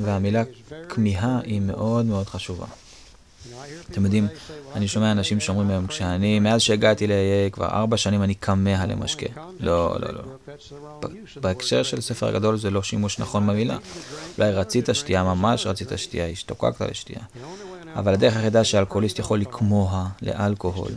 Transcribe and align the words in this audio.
והמילה 0.00 0.42
כמיהה 0.88 1.40
היא 1.44 1.60
מאוד 1.60 2.06
מאוד 2.06 2.26
חשובה. 2.26 2.66
אתם 3.90 4.04
יודעים, 4.04 4.28
אני 4.74 4.88
שומע 4.88 5.12
אנשים 5.12 5.40
שאומרים 5.40 5.70
היום, 5.70 5.86
כשאני, 5.86 6.40
מאז 6.40 6.60
שהגעתי 6.60 7.06
ל-AA, 7.06 7.52
כבר 7.52 7.66
ארבע 7.66 7.96
שנים 7.96 8.22
אני 8.22 8.34
כמה 8.34 8.86
למשקה. 8.86 9.26
לא, 9.60 9.96
לא, 10.00 10.08
לא. 10.12 10.22
בהקשר 11.40 11.82
של 11.82 12.00
ספר 12.00 12.28
הגדול 12.28 12.58
זה 12.58 12.70
לא 12.70 12.82
שימוש 12.82 13.18
נכון 13.18 13.46
במילה. 13.46 13.76
אולי 14.38 14.52
רצית 14.52 14.88
שתייה, 14.92 15.22
ממש 15.22 15.66
רצית 15.66 15.88
שתייה, 15.96 16.28
השתוקקת 16.28 16.80
לשתייה. 16.80 17.20
אבל 17.94 18.14
הדרך 18.14 18.36
היחידה 18.36 18.64
שאלכוהוליסט 18.64 19.18
יכול 19.18 19.40
לקמוה 19.40 20.08
לאלכוהול, 20.22 20.92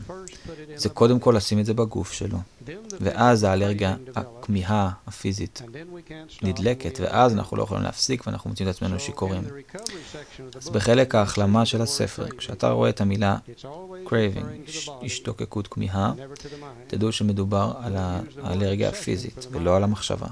זה 0.75 0.89
קודם 0.89 1.19
כל 1.19 1.33
לשים 1.37 1.59
את 1.59 1.65
זה 1.65 1.73
בגוף 1.73 2.11
שלו. 2.11 2.37
ואז 2.99 3.43
האלרגיה, 3.43 3.95
הכמיהה 4.15 4.89
הפיזית 5.07 5.61
נדלקת, 6.41 6.99
ואז 7.01 7.33
אנחנו 7.33 7.57
לא 7.57 7.63
יכולים 7.63 7.83
להפסיק 7.83 8.27
ואנחנו 8.27 8.49
מוצאים 8.49 8.69
את 8.69 8.75
עצמנו 8.75 8.99
שיכורים. 8.99 9.43
אז 10.55 10.69
בחלק 10.69 11.15
ההחלמה 11.15 11.65
של 11.65 11.81
הספר, 11.81 12.29
כשאתה 12.37 12.69
רואה 12.69 12.89
את 12.89 13.01
המילה 13.01 13.37
craving, 14.05 14.69
השתוקקות 15.05 15.67
כמיהה, 15.67 16.13
תדעו 16.87 17.11
שמדובר 17.11 17.71
על 17.81 17.95
האלרגיה 18.43 18.89
הפיזית 18.89 19.47
ולא 19.51 19.75
על 19.75 19.83
המחשבה. 19.83 20.27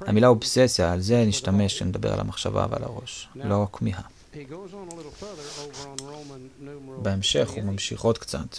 המילה 0.00 0.28
אובססיה, 0.28 0.92
על 0.92 1.00
זה 1.00 1.24
נשתמש 1.24 1.74
כשנדבר 1.74 2.12
על 2.12 2.20
המחשבה 2.20 2.66
ועל 2.70 2.84
הראש, 2.84 3.28
לא 3.36 3.62
הכמיהה. 3.62 4.02
בהמשך 7.02 7.50
הוא 7.50 7.64
ממשיך 7.64 8.00
עוד 8.00 8.18
קצת. 8.18 8.56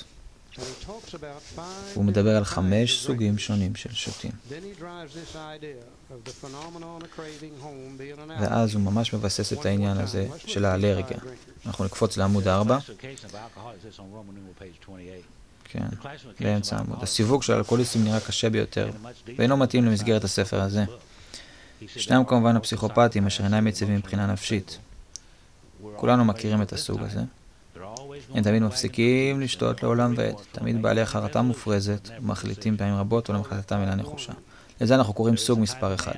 הוא 1.93 2.05
מדבר 2.05 2.37
על 2.37 2.43
חמש 2.43 2.99
סוגים 3.05 3.37
שונים 3.37 3.75
של 3.75 3.93
שותים. 3.93 4.31
ואז 8.39 8.73
הוא 8.75 8.81
ממש 8.81 9.13
מבסס 9.13 9.53
את 9.53 9.65
העניין 9.65 9.97
הזה 9.97 10.27
של 10.37 10.65
האלרגיה. 10.65 11.17
אנחנו 11.65 11.85
נקפוץ 11.85 12.17
לעמוד 12.17 12.47
4. 12.47 12.77
כן, 15.63 15.87
באמצע 16.39 16.75
העמוד. 16.75 17.03
הסיווג 17.03 17.43
של 17.43 17.53
אלכוהוליסטים 17.53 18.03
נראה 18.03 18.19
קשה 18.19 18.49
ביותר, 18.49 18.91
ואינו 19.37 19.57
מתאים 19.57 19.85
למסגרת 19.85 20.23
הספר 20.23 20.61
הזה. 20.61 20.83
ישנם 21.81 22.23
כמובן 22.27 22.55
הפסיכופטים 22.55 23.27
אשר 23.27 23.43
אינם 23.43 23.67
יציבים 23.67 23.95
מבחינה 23.95 24.27
נפשית. 24.27 24.77
כולנו 25.95 26.25
מכירים 26.25 26.61
את 26.61 26.73
הסוג 26.73 27.01
הזה. 27.01 27.21
הם 28.33 28.43
תמיד 28.43 28.63
מפסיקים 28.63 29.41
לשתות 29.41 29.83
לעולם 29.83 30.13
ועד, 30.17 30.35
תמיד 30.51 30.81
בעלי 30.81 31.05
חרטה 31.05 31.41
מופרזת, 31.41 32.09
מחליטים 32.21 32.77
פעמים 32.77 32.95
רבות 32.95 33.29
או 33.29 33.33
למחלטתם 33.33 33.79
מילה 33.79 33.95
נחושה. 33.95 34.33
לזה 34.81 34.95
אנחנו 34.95 35.13
קוראים 35.13 35.37
סוג 35.37 35.59
מספר 35.59 35.95
אחד. 35.95 36.15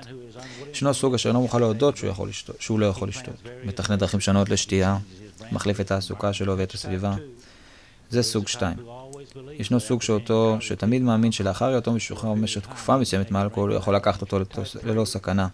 ישנו 0.71 0.93
סוג 0.93 1.13
אשר 1.13 1.29
אינו 1.29 1.41
מוכן 1.41 1.59
להודות 1.59 1.97
שהוא, 1.97 2.09
יכול 2.09 2.29
לשתות, 2.29 2.55
שהוא 2.59 2.79
לא 2.79 2.85
יכול 2.85 3.07
לשתות. 3.07 3.35
מתכנת 3.63 3.99
דרכים 3.99 4.19
שונות 4.19 4.49
לשתייה, 4.49 4.97
מחליף 5.51 5.79
את 5.79 5.91
העסוקה 5.91 6.33
שלו 6.33 6.57
ואת 6.57 6.73
הסביבה. 6.73 7.15
זה 8.09 8.23
סוג 8.23 8.47
שתיים. 8.47 8.77
ישנו 9.51 9.79
סוג 9.79 10.01
שאותו, 10.01 10.57
שתמיד 10.59 11.01
מאמין 11.01 11.31
שלאחר 11.31 11.65
היותו 11.65 11.91
משוחרר 11.91 12.33
במשך 12.33 12.61
תקופה 12.61 12.97
מסוימת 12.97 13.31
מאלכוהול, 13.31 13.69
הוא 13.69 13.77
יכול 13.77 13.95
לקחת 13.95 14.21
אותו 14.21 14.39
ללא 14.83 15.05
סכנה. 15.05 15.47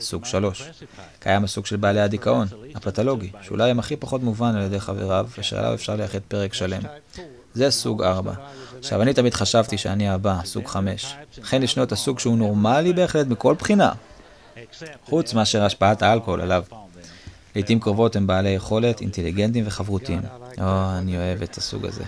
סוג 0.00 0.24
שלוש. 0.24 0.70
קיים 1.18 1.44
הסוג 1.44 1.66
של 1.66 1.76
בעלי 1.76 2.00
הדיכאון, 2.00 2.46
הפתולוגי, 2.74 3.30
שאולי 3.42 3.70
הם 3.70 3.78
הכי 3.78 3.96
פחות 3.96 4.22
מובן 4.22 4.54
על 4.54 4.62
ידי 4.62 4.80
חבריו, 4.80 5.26
אשר 5.40 5.58
עליו 5.58 5.74
אפשר 5.74 5.96
לייחד 5.96 6.18
פרק 6.28 6.54
שלם. 6.54 6.82
זה 7.54 7.70
סוג 7.70 8.02
ארבע. 8.02 8.32
עכשיו, 8.78 9.02
אני 9.02 9.14
תמיד 9.14 9.34
חשבתי 9.34 9.78
שאני 9.78 10.08
הבא, 10.08 10.38
סוג 10.44 10.66
חמש. 10.66 11.14
לכן 11.38 11.62
ישנו 11.62 11.82
את 11.82 11.92
הסוג 11.92 12.18
שהוא 12.18 12.38
נורמלי 12.38 12.92
בהחלט 12.92 13.26
מכל 13.26 13.54
בחינה, 13.54 13.92
חוץ 15.04 15.34
מאשר 15.34 15.64
השפעת 15.64 16.02
האלכוהול 16.02 16.40
עליו. 16.40 16.64
לעיתים 17.54 17.80
קרובות 17.80 18.16
הם 18.16 18.26
בעלי 18.26 18.50
יכולת, 18.50 19.00
אינטליגנטים 19.00 19.64
וחברותיים. 19.66 20.20
או, 20.58 20.98
אני 20.98 21.16
אוהב 21.16 21.42
את 21.42 21.56
הסוג 21.56 21.86
הזה. 21.86 22.04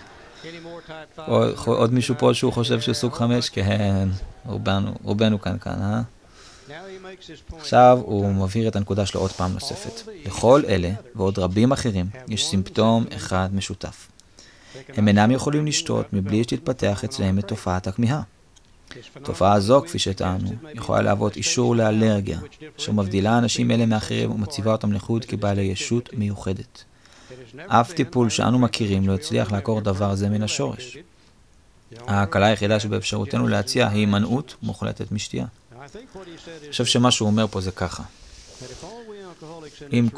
עוד 1.66 1.92
מישהו 1.92 2.14
פה 2.18 2.34
שהוא 2.34 2.52
חושב 2.52 2.80
שהוא 2.80 2.94
סוג 2.94 3.12
חמש? 3.12 3.48
כן, 3.48 4.08
רובנו 5.04 5.40
כאן 5.40 5.58
כאן, 5.58 5.82
אה? 5.82 6.02
עכשיו 7.56 7.98
הוא 8.02 8.34
מבהיר 8.34 8.68
את 8.68 8.76
הנקודה 8.76 9.06
שלו 9.06 9.20
עוד 9.20 9.32
פעם 9.32 9.52
נוספת. 9.52 10.08
לכל 10.26 10.62
אלה 10.68 10.90
ועוד 11.14 11.38
רבים 11.38 11.72
אחרים 11.72 12.06
יש 12.28 12.46
סימפטום 12.46 13.04
אחד 13.16 13.48
משותף. 13.52 14.08
הם 14.88 15.08
אינם 15.08 15.30
יכולים 15.30 15.66
לשתות 15.66 16.12
מבלי 16.12 16.44
שתתפתח 16.44 17.04
אצלם 17.04 17.38
את 17.38 17.48
תופעת 17.48 17.86
הכמיהה. 17.86 18.22
תופעה 19.22 19.60
זו, 19.60 19.82
כפי 19.86 19.98
שטענו, 19.98 20.50
יכולה 20.74 21.02
להוות 21.02 21.36
אישור 21.36 21.76
לאלרגיה, 21.76 22.38
אשר 22.78 22.92
מבדילה 22.92 23.38
אנשים 23.38 23.70
אלה 23.70 23.86
מאחרים 23.86 24.30
ומציבה 24.30 24.72
אותם 24.72 24.92
לחוד 24.92 25.24
כבעלי 25.24 25.62
ישות 25.62 26.08
מיוחדת. 26.12 26.84
אף 27.66 27.92
טיפול 27.92 28.30
שאנו 28.30 28.58
מכירים 28.58 29.08
לא 29.08 29.14
הצליח 29.14 29.52
לעקור 29.52 29.80
דבר 29.80 30.14
זה 30.14 30.28
מן 30.28 30.42
השורש. 30.42 30.96
ההקלה 32.06 32.46
היחידה 32.46 32.80
שבאפשרותנו 32.80 33.48
להציע 33.48 33.88
היא 33.88 33.98
הימנעות 33.98 34.56
מוחלטת 34.62 35.12
משתייה. 35.12 35.46
אני 35.84 36.70
חושב 36.70 36.84
שמה 36.84 37.10
שהוא 37.10 37.26
אומר 37.26 37.46
פה 37.46 37.60
זה 37.60 37.70
ככה. 37.70 38.02
אם 39.92 40.08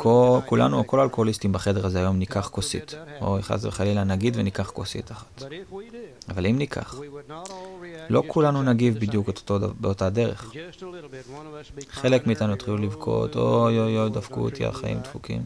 כולנו 0.46 0.86
כל 0.86 1.00
האלכוהוליסטים 1.00 1.52
בחדר 1.52 1.86
הזה 1.86 1.98
היום 1.98 2.18
ניקח 2.18 2.48
כוסית, 2.48 2.94
או 3.20 3.38
חס 3.42 3.64
וחלילה 3.64 4.04
נגיד 4.04 4.36
וניקח 4.36 4.70
כוסית 4.70 5.10
אחת. 5.12 5.42
אבל 6.28 6.46
אם 6.46 6.58
ניקח, 6.58 6.94
לא 8.08 8.22
כולנו 8.26 8.62
נגיב 8.62 8.98
בדיוק 8.98 9.28
אותו, 9.28 9.58
באותה 9.80 10.10
דרך. 10.10 10.52
חלק 11.88 12.26
מאיתנו 12.26 12.52
יתחילו 12.52 12.76
לבכות, 12.76 13.36
אוי 13.36 13.78
אוי 13.78 13.98
אוי, 13.98 14.10
דפקו 14.10 14.40
אותי, 14.40 14.66
החיים 14.66 15.00
דפוקים. 15.00 15.44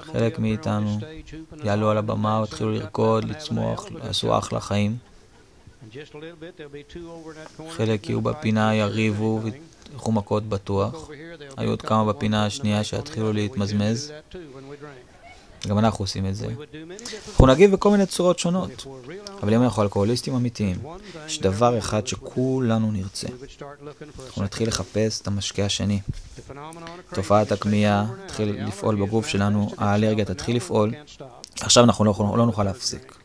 חלק 0.00 0.38
מאיתנו 0.38 0.98
יעלו 1.64 1.90
על 1.90 1.98
הבמה, 1.98 2.42
יתחילו 2.44 2.72
לרקוד, 2.72 3.24
לצמוח, 3.24 3.86
יעשו 4.04 4.38
אחלה 4.38 4.60
חיים. 4.60 4.96
חלק 7.70 8.08
יהיו 8.08 8.20
בפינה, 8.20 8.74
יריבו 8.74 9.40
וילכו 9.42 10.12
מכות 10.12 10.48
בטוח. 10.48 11.10
היו 11.56 11.70
עוד 11.70 11.82
כמה 11.82 12.12
בפינה 12.12 12.46
השנייה 12.46 12.84
שיתחילו 12.84 13.32
להתמזמז. 13.32 14.12
גם 15.68 15.78
אנחנו 15.78 16.02
עושים 16.02 16.26
את 16.26 16.36
זה. 16.36 16.46
אנחנו 17.28 17.46
נגיב 17.46 17.72
בכל 17.72 17.90
מיני 17.90 18.06
צורות 18.06 18.38
שונות. 18.38 18.86
אבל 19.42 19.54
אם 19.54 19.62
אנחנו 19.62 19.82
אלכוהוליסטים 19.82 20.34
אמיתיים, 20.34 20.76
יש 21.26 21.40
דבר 21.40 21.78
אחד 21.78 22.06
שכולנו 22.06 22.92
נרצה. 22.92 23.28
אנחנו 24.26 24.42
נתחיל 24.42 24.68
לחפש 24.68 25.20
את 25.20 25.26
המשקה 25.26 25.64
השני. 25.64 26.00
תופעת 27.14 27.52
הכמיהה 27.52 28.06
תתחיל 28.26 28.66
לפעול 28.66 28.94
בגוף 28.94 29.26
שלנו, 29.26 29.70
האלרגיה 29.78 30.24
תתחיל 30.24 30.56
לפעול. 30.56 30.92
עכשיו 31.60 31.84
אנחנו 31.84 32.04
לא, 32.04 32.14
לא 32.36 32.46
נוכל 32.46 32.64
להפסיק. 32.64 33.23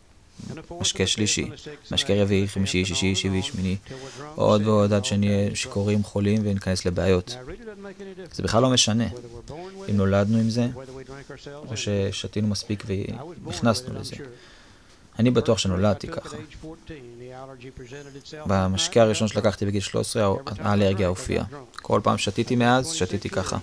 משקה 0.82 1.08
שלישי, 1.08 1.50
משקה 1.92 2.14
רביעי, 2.14 2.48
חמישי, 2.48 2.86
שישי, 2.86 3.16
שבעי, 3.16 3.42
שמיני, 3.42 3.78
עוד 4.36 4.68
ועוד 4.68 4.94
עד 4.94 5.06
שנהיה 5.06 5.56
שיכורים, 5.56 6.04
חולים 6.04 6.42
וניכנס 6.44 6.86
לבעיות. 6.86 7.36
זה 8.32 8.44
בכלל 8.44 8.62
לא 8.62 8.70
משנה 8.70 9.08
אם 9.90 9.98
נולדנו 9.98 10.38
עם 10.38 10.50
זה, 10.50 10.68
או 11.46 11.78
ששתינו 11.78 12.48
מספיק 12.48 12.84
ונכנסנו 13.46 14.00
לזה. 14.00 14.16
אני 15.20 15.32
בטוח 15.32 15.58
שנולדתי 15.58 16.08
ככה. 16.08 16.38
במשקה 18.46 19.02
הראשון 19.02 19.28
שלקחתי 19.28 19.66
בגיל 19.66 19.82
13 19.82 20.36
האלרגיה 20.60 21.08
הופיעה. 21.08 21.46
כל 21.72 22.02
פעם 22.04 22.18
שתיתי 22.18 22.56
מאז, 22.56 22.94
שתיתי 22.94 23.30
ככה. 23.30 23.58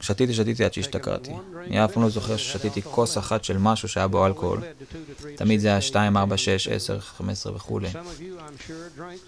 שתיתי, 0.00 0.34
שתיתי 0.34 0.64
עד 0.64 0.72
שהשתכרתי. 0.72 1.30
אני 1.66 1.84
אף 1.84 1.92
פעם 1.92 2.02
לא 2.02 2.08
זוכר 2.08 2.36
ששתיתי 2.36 2.82
כוס 2.82 3.18
אחת 3.18 3.44
של 3.44 3.58
משהו 3.58 3.88
שהיה 3.88 4.08
בו 4.08 4.26
אלכוהול. 4.26 4.60
תמיד 5.36 5.60
זה 5.60 5.68
היה 5.68 5.80
2, 5.80 6.16
4, 6.16 6.36
6, 6.36 6.68
10, 6.68 7.00
15 7.00 7.56
וכולי. 7.56 7.88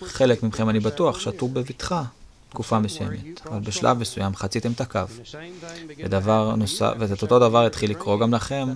חלק 0.05 0.43
מכם, 0.43 0.69
אני 0.69 0.81
בטוח, 0.81 1.21
שתו 1.21 1.49
בבטחה 1.49 2.03
תקופה 2.49 2.79
מסוימת, 2.79 3.47
אבל 3.47 3.61
בשלב 3.61 3.99
מסוים 3.99 4.35
חציתם 4.35 4.73
את 4.73 4.81
הקו. 4.81 5.01
ודבר 5.99 6.55
נוסף, 6.57 6.93
ואת 6.99 7.23
אותו 7.23 7.39
דבר 7.39 7.67
התחיל 7.67 7.91
לקרות 7.91 8.21
גם 8.21 8.35
לכם 8.35 8.69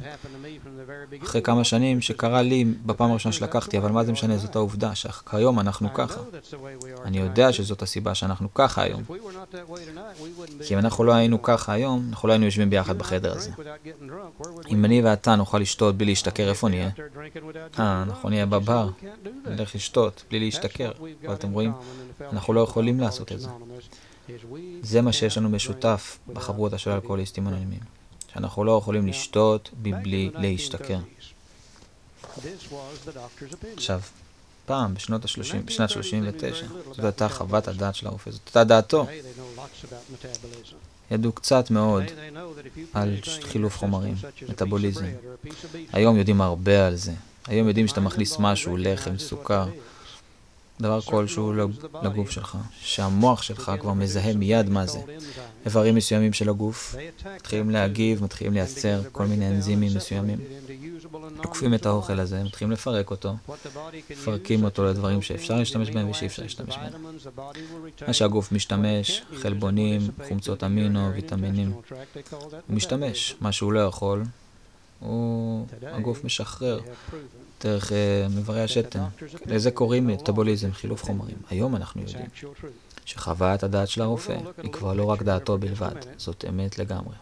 אחרי 1.23 1.43
כמה 1.43 1.65
שנים 1.65 2.01
שקרה 2.01 2.43
לי 2.43 2.65
בפעם 2.87 3.11
הראשונה 3.11 3.33
שלקחתי, 3.33 3.79
אבל 3.79 3.91
מה 3.91 4.05
זה 4.05 4.13
משנה, 4.13 4.39
זאת 4.39 4.57
העובדה 4.57 4.95
שכיום 4.95 5.61
אנחנו 5.61 5.95
ככה. 5.95 6.21
אני 7.05 7.19
יודע 7.19 7.53
שזאת 7.53 7.83
הסיבה 7.83 8.15
שאנחנו 8.15 8.55
ככה 8.55 8.83
היום. 8.83 9.03
כי 10.67 10.75
אם 10.75 10.79
אנחנו 10.79 11.05
לא 11.05 11.13
היינו 11.13 11.43
ככה 11.43 11.73
היום, 11.73 12.07
אנחנו 12.11 12.29
לא 12.29 12.33
היינו 12.33 12.45
יושבים 12.45 12.71
ביחד 12.71 12.99
בחדר 12.99 13.33
הזה. 13.33 13.51
אם 14.69 14.85
אני 14.85 15.03
ואתה 15.03 15.37
נוכל 15.37 15.59
לשתות 15.59 15.95
בלי 15.95 16.07
להשתכר, 16.07 16.49
איפה 16.49 16.69
נהיה? 16.69 16.91
אה, 17.79 18.03
אנחנו 18.03 18.29
נהיה 18.29 18.47
בבר, 18.47 18.89
נלך 19.47 19.75
לשתות 19.75 20.25
בלי 20.31 20.41
להשתכר. 20.41 20.93
אבל 21.27 21.35
אתם 21.35 21.51
רואים, 21.51 21.73
אנחנו 22.33 22.53
לא 22.53 22.61
יכולים 22.61 23.01
לעשות 23.01 23.33
את 23.33 23.41
זה. 23.41 23.49
זה 24.83 25.01
מה 25.01 25.13
שיש 25.13 25.39
לנו 25.39 25.49
משותף 25.49 26.19
בחברותה 26.33 26.79
של 26.79 26.91
אלכוהוליסטים 26.91 27.49
אנונימיים. 27.49 27.81
שאנחנו 28.35 28.65
לא 28.65 28.79
יכולים 28.79 29.07
לשתות 29.07 29.71
מבלי 29.83 30.31
להשתכר. 30.35 30.99
עכשיו, 33.77 34.01
פעם, 34.67 34.95
בשנות 34.95 35.25
ה-30, 35.25 35.57
בשנת 35.65 35.91
39. 35.91 36.67
זאת 36.87 37.05
הייתה 37.05 37.29
חוות 37.29 37.69
הדעת 37.69 37.95
של 37.95 38.07
הרופא, 38.07 38.31
זאת 38.31 38.41
הייתה 38.47 38.65
דעתו. 38.65 39.07
ידעו 41.11 41.33
קצת 41.33 41.71
מאוד 41.71 42.05
על 42.93 43.17
חילוף 43.43 43.79
חומרים, 43.79 44.15
מטאבוליזם. 44.49 45.07
היום 45.93 46.17
יודעים 46.17 46.41
הרבה 46.41 46.87
על 46.87 46.97
זה. 46.97 47.13
היום 47.47 47.69
יודעים 47.69 47.89
שאתה 47.89 48.01
מכניס 48.01 48.37
משהו, 48.39 48.77
לחם, 48.77 49.19
סוכר, 49.19 49.67
דבר 50.83 51.01
כלשהו 51.01 51.53
לגוף 52.03 52.31
שלך, 52.31 52.59
שהמוח 52.81 53.43
שלך 53.43 53.73
כבר 53.81 53.93
מזהה 53.93 54.35
מיד 54.35 54.71
מה 54.71 54.87
זה. 54.87 54.99
איברים 55.67 55.95
מסוימים 55.95 56.33
של 56.33 56.49
הגוף 56.49 56.95
מתחילים 57.37 57.71
להגיב, 57.71 58.25
מתחילים 58.25 58.53
לייצר 58.53 59.01
כל 59.13 59.27
מיני 59.27 59.49
אנזימים 59.49 59.97
מסוימים. 59.97 60.39
תוקפים 61.43 61.75
את 61.75 61.87
האוכל 61.87 62.21
הזה, 62.21 62.45
מתחילים 62.45 62.73
לפרק 62.73 63.11
אותו, 63.11 63.35
מפרקים 64.11 64.65
אותו 64.65 64.85
לדברים 64.85 65.23
שאפשר 65.23 65.57
להשתמש 65.57 65.91
בהם 65.91 66.11
ושאי 66.11 66.27
אפשר 66.27 66.43
להשתמש 66.43 66.77
בהם. 66.77 66.93
מה 68.07 68.13
שהגוף 68.13 68.53
משתמש, 68.53 69.23
חלבונים, 69.37 70.01
חומצות 70.29 70.65
אמינו, 70.65 71.13
ויטמינים, 71.15 71.73
הוא 72.69 72.77
משתמש. 72.77 73.37
מה 73.41 73.53
שהוא 73.53 73.73
לא 73.73 73.81
יכול, 73.81 74.23
הוא, 75.03 75.67
הגוף 75.83 76.25
משחרר 76.25 76.81
דרך 77.65 77.91
uh, 77.91 77.95
מברי 78.31 78.63
השתן. 78.63 79.05
לזה 79.47 79.71
קוראים 79.71 80.07
מטאבוליזם, 80.07 80.73
חילוף 80.73 81.05
חומרים. 81.05 81.37
היום 81.51 81.77
אנחנו 81.77 82.03
יודעים 82.03 82.27
שחוויית 83.05 83.63
הדעת 83.63 83.89
של 83.89 84.03
הרופא 84.03 84.37
היא 84.63 84.73
כבר 84.73 84.93
לא 84.93 85.05
רק 85.05 85.23
דעתו 85.23 85.59
בלבד, 85.59 85.95
זאת 86.17 86.45
אמת 86.49 86.79
לגמרי. 86.79 87.15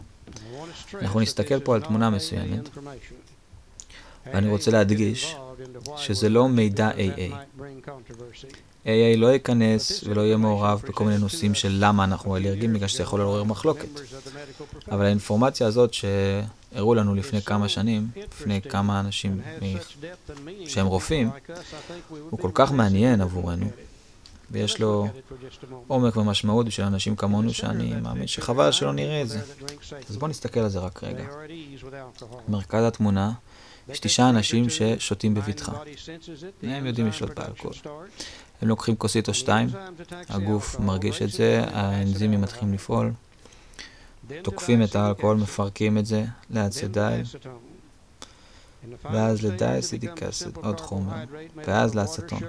אנחנו 1.01 1.19
נסתכל 1.19 1.59
פה 1.59 1.75
על 1.75 1.81
תמונה 1.81 2.09
מסוימת, 2.09 2.69
ואני 4.25 4.49
רוצה 4.49 4.71
להדגיש 4.71 5.35
שזה 5.97 6.29
לא 6.29 6.49
מידע 6.49 6.91
AA. 6.91 7.33
AA 8.85 9.17
לא 9.17 9.27
ייכנס 9.27 10.03
ולא 10.03 10.21
יהיה 10.21 10.37
מעורב 10.37 10.81
בכל 10.87 11.03
מיני 11.03 11.17
נושאים 11.17 11.53
של 11.53 11.77
למה 11.79 12.03
אנחנו 12.03 12.37
אלרגיים, 12.37 12.73
בגלל 12.73 12.87
שזה 12.87 13.03
יכול 13.03 13.19
לעורר 13.19 13.43
מחלוקת. 13.43 13.87
אבל 14.91 15.05
האינפורמציה 15.05 15.67
הזאת 15.67 15.93
שהראו 15.93 16.95
לנו 16.95 17.15
לפני 17.15 17.41
כמה 17.41 17.69
שנים, 17.69 18.07
לפני 18.15 18.61
כמה 18.61 18.99
אנשים 18.99 19.41
שהם 20.67 20.85
רופאים, 20.85 21.29
הוא 22.29 22.39
כל 22.39 22.51
כך 22.53 22.71
מעניין 22.71 23.21
עבורנו, 23.21 23.65
ויש 24.51 24.79
לו 24.79 25.07
עומק 25.87 26.17
ומשמעות 26.17 26.65
בשביל 26.65 26.87
אנשים 26.87 27.15
כמונו, 27.15 27.53
שאני 27.53 27.93
מאמין 28.01 28.27
שחבל 28.27 28.71
שלא 28.71 28.93
נראה 28.93 29.21
את 29.21 29.29
זה. 29.29 29.39
אז 30.09 30.17
בואו 30.17 30.29
נסתכל 30.29 30.59
על 30.59 30.69
זה 30.69 30.79
רק 30.79 31.03
רגע. 31.03 31.23
מרכז 32.47 32.83
התמונה 32.83 33.31
יש 33.89 33.99
תשעה 33.99 34.29
אנשים 34.29 34.65
ששותים 34.69 35.33
בבטחה. 35.33 35.71
הם 36.63 36.85
יודעים 36.85 37.07
לשלוט 37.07 37.39
באלכוהול. 37.39 37.75
הם 38.61 38.67
לוקחים 38.67 38.95
כוסית 38.95 39.27
או 39.27 39.33
שתיים, 39.33 39.67
הגוף 40.29 40.79
מרגיש 40.79 41.21
את 41.21 41.29
זה, 41.29 41.63
האנזימים 41.71 42.41
מתחילים 42.41 42.73
לפעול, 42.73 43.11
תוקפים 44.41 44.83
את 44.83 44.95
האלכוהול, 44.95 45.37
מפרקים 45.37 45.97
את 45.97 46.05
זה 46.05 46.25
לאצדייל, 46.49 47.23
ואז 49.03 49.45
לדייסידיק 49.45 50.23
אסיד, 50.23 50.55
עוד 50.55 50.79
חומר, 50.79 51.13
ואז 51.55 51.95
לאצטון. 51.95 52.39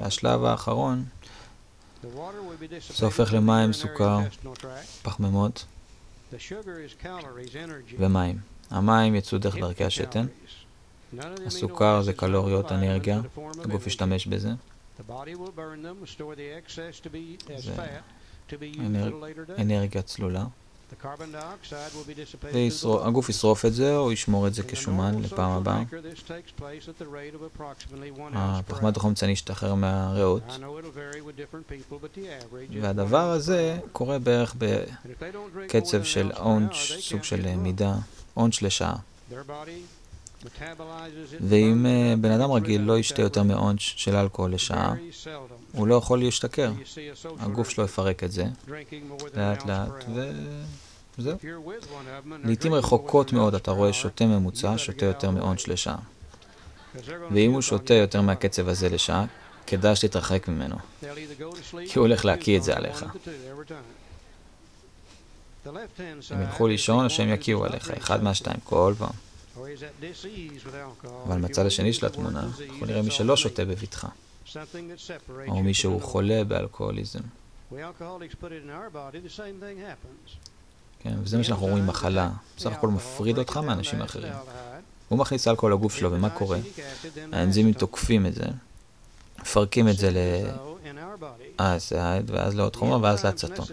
והשלב 0.00 0.44
האחרון, 0.44 1.04
זה 2.96 3.04
הופך 3.04 3.32
למים, 3.32 3.72
סוכר, 3.72 4.18
פחמימות 5.02 5.64
ומים. 7.98 8.38
המים 8.70 9.14
יצאו 9.14 9.38
דרך 9.38 9.56
דרכי 9.56 9.84
השתן, 9.84 10.26
הסוכר 11.46 12.02
זה 12.02 12.12
קלוריות, 12.12 12.72
אנרגיה, 12.72 13.20
הגוף 13.64 13.86
ישתמש 13.86 14.26
בזה. 14.26 14.50
זה 17.56 17.72
אנרגיה 19.58 20.02
צלולה. 20.02 20.44
והגוף 22.84 23.28
ישרוף 23.28 23.64
את 23.64 23.74
זה 23.74 23.96
או 23.96 24.12
ישמור 24.12 24.46
את 24.46 24.54
זה 24.54 24.62
כשומן 24.62 25.22
לפעם 25.22 25.50
הבאה. 25.50 25.82
הפחמד 28.34 28.96
החומצני 28.96 29.32
ישתחרר 29.32 29.74
מהריאות. 29.74 30.42
והדבר 32.80 33.30
הזה 33.30 33.78
קורה 33.92 34.18
בערך 34.18 34.54
בקצב 34.58 36.04
של 36.04 36.32
אונץ', 36.32 36.74
סוג 37.00 37.24
של 37.24 37.56
מידה, 37.56 37.94
אונץ' 38.36 38.62
לשעה. 38.62 38.96
ואם 41.40 41.86
uh, 41.86 42.20
בן 42.20 42.30
אדם 42.30 42.52
רגיל 42.52 42.80
לא 42.80 42.98
ישתה 42.98 43.22
יותר 43.22 43.42
מאונץ' 43.42 43.80
של 43.80 44.16
אלכוהול 44.16 44.54
לשעה, 44.54 44.94
הוא 45.72 45.86
לא 45.86 45.94
יכול 45.94 46.18
להשתכר. 46.18 46.72
הגוף 47.38 47.68
שלו 47.68 47.84
יפרק 47.84 48.24
את 48.24 48.32
זה, 48.32 48.44
לאט 49.34 49.66
לאט, 49.66 50.04
וזהו. 51.18 51.36
לעתים 52.44 52.74
רחוקות 52.74 53.32
מאוד 53.32 53.54
אתה 53.54 53.70
רואה 53.70 53.92
שותה 53.92 54.26
ממוצע, 54.26 54.74
שותה 54.76 55.04
יותר 55.04 55.30
מאונץ' 55.30 55.68
לשעה. 55.68 55.98
ואם 57.30 57.52
הוא 57.52 57.60
שותה 57.60 57.94
יותר 57.94 58.20
מהקצב 58.20 58.68
הזה 58.68 58.88
לשעה, 58.88 59.24
כדאי 59.66 59.96
שתתרחק 59.96 60.48
ממנו, 60.48 60.76
כי 61.70 61.98
הוא 61.98 62.06
הולך 62.06 62.24
להקיא 62.24 62.58
את 62.58 62.62
זה 62.62 62.76
עליך. 62.76 63.04
הם 66.30 66.42
ילכו 66.42 66.66
לישון 66.66 67.04
או 67.04 67.10
שהם 67.10 67.28
יקיאו 67.28 67.64
עליך, 67.64 67.90
אחד 67.90 68.22
מהשתיים, 68.22 68.56
כל 68.64 68.94
פעם. 68.98 69.33
אבל 71.26 71.38
מהצד 71.38 71.66
השני 71.66 71.92
של 71.92 72.06
התמונה, 72.06 72.40
אנחנו 72.40 72.86
נראה 72.86 73.02
מי 73.02 73.10
שלא 73.10 73.36
שותה 73.36 73.64
בבטחה, 73.64 74.08
או 75.48 75.62
מי 75.62 75.74
שהוא 75.74 76.02
חולה 76.02 76.44
באלכוהוליזם. 76.44 77.20
כן, 81.00 81.14
וזה 81.22 81.38
מה 81.38 81.44
שאנחנו 81.44 81.66
רואים 81.66 81.86
מחלה. 81.86 82.30
בסך 82.56 82.70
הכל 82.72 82.88
מפריד 82.88 83.38
אותך 83.38 83.56
מאנשים 83.56 84.02
אחרים. 84.02 84.32
הוא 85.08 85.18
מכניס 85.18 85.48
אלכוהול 85.48 85.72
לגוף 85.72 85.94
שלו, 85.96 86.12
ומה 86.12 86.30
קורה? 86.30 86.58
האנזימים 87.32 87.72
תוקפים 87.72 88.26
את 88.26 88.34
זה, 88.34 88.44
מפרקים 89.40 89.88
את 89.88 89.96
זה 89.96 90.10
לאסייד, 91.60 92.30
ואז 92.30 92.54
לעוד 92.54 92.76
חומר, 92.76 92.98
ואז 93.02 93.24
לאצטון. 93.24 93.66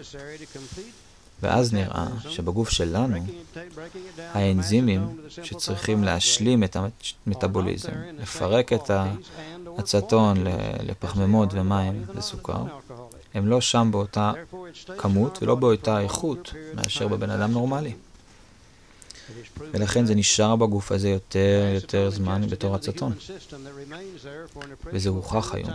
ואז 1.42 1.72
נראה 1.72 2.06
שבגוף 2.28 2.70
שלנו 2.70 3.16
האנזימים 4.18 5.18
שצריכים 5.28 6.04
להשלים 6.04 6.64
את 6.64 6.76
המטאבוליזם, 7.26 7.92
לפרק 8.18 8.72
את 8.72 8.90
האצטון 9.78 10.36
לפחמימות 10.82 11.48
ומים 11.52 12.04
וסוכר, 12.14 12.64
הם 13.34 13.46
לא 13.46 13.60
שם 13.60 13.88
באותה 13.90 14.32
כמות 14.98 15.42
ולא 15.42 15.54
באותה 15.54 16.00
איכות 16.00 16.54
מאשר 16.74 17.08
בבן 17.08 17.30
אדם 17.30 17.52
נורמלי. 17.52 17.92
ולכן 19.58 20.06
זה 20.06 20.14
נשאר 20.14 20.56
בגוף 20.56 20.92
הזה 20.92 21.08
יותר 21.08 21.70
יותר 21.74 22.10
זמן 22.10 22.46
בתור 22.50 22.76
אצטון. 22.76 23.12
וזה 24.92 25.08
הוכח 25.08 25.54
היום. 25.54 25.70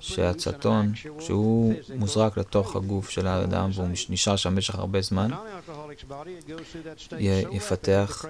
שהצטון, 0.00 0.92
שהוא 1.20 1.74
מוזרק 1.94 2.38
לתוך 2.38 2.76
הגוף 2.76 3.10
של 3.10 3.26
האדם 3.26 3.70
והוא 3.74 3.88
נשאר 4.08 4.36
שם 4.36 4.54
במשך 4.54 4.74
הרבה 4.74 5.00
זמן, 5.00 5.30
יפתח 7.52 8.24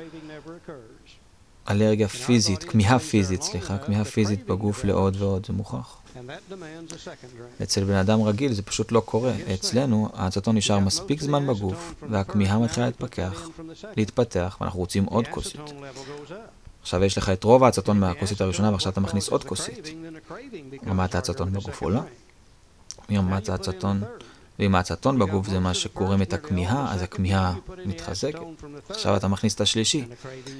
אלרגיה 1.71 2.09
פיזית, 2.09 2.65
כמיהה 2.65 2.99
פיזית, 2.99 3.43
סליחה, 3.43 3.79
כמיהה 3.79 4.05
פיזית 4.05 4.47
בגוף 4.47 4.85
לעוד 4.85 5.17
ועוד, 5.19 5.47
זה 5.47 5.53
מוכח. 5.53 5.97
אצל 7.63 7.85
בן 7.85 7.95
אדם 7.95 8.23
רגיל 8.23 8.53
זה 8.53 8.63
פשוט 8.63 8.93
לא 8.93 9.01
קורה. 9.01 9.33
אצלנו 9.55 10.09
האצטון 10.15 10.57
נשאר 10.57 10.79
מספיק 10.79 11.21
זמן 11.21 11.47
בגוף 11.47 11.95
והכמיהה 12.11 12.59
מתחילה 12.59 12.87
להתפתח, 12.87 13.49
להתפתח, 13.97 14.59
ואנחנו 14.61 14.81
רוצים 14.81 15.05
עוד 15.05 15.29
כוסית. 15.29 15.61
עכשיו 16.83 17.05
יש 17.05 17.19
לך 17.19 17.29
את 17.29 17.45
רוב 17.45 17.65
האצטון 17.65 18.01
מהכוסית 18.01 18.41
הראשונה 18.41 18.71
ועכשיו 18.71 18.93
אתה 18.93 19.01
מכניס 19.01 19.29
עוד 19.29 19.45
כוסית. 19.45 19.89
רמת 20.87 21.15
האצטון 21.15 21.53
בגוף 21.53 21.83
עולה. 21.83 22.03
מרמת 23.11 23.49
האצטון, 23.49 24.03
ואם 24.59 24.75
האצטון 24.75 25.19
בגוף 25.19 25.49
זה 25.49 25.59
מה 25.59 25.75
שקורם 25.75 26.23
את 26.23 26.33
הכמיהה, 26.33 26.95
אז 26.95 27.03
הכמיהה 27.03 27.55
מתחזקת. 27.85 28.39
עכשיו 28.89 29.17
אתה 29.17 29.29
מכניס 29.29 29.55
את 29.55 29.61
השלישי. 29.61 30.05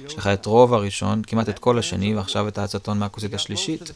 יש 0.05 0.17
לך 0.17 0.27
את 0.27 0.45
רוב 0.45 0.73
הראשון, 0.73 1.21
כמעט 1.27 1.49
את 1.49 1.59
כל 1.59 1.79
השני, 1.79 2.15
ועכשיו 2.15 2.47
את 2.47 2.57
האצטון 2.57 2.99
מהכוסית 2.99 3.33
השלישית. 3.33 3.91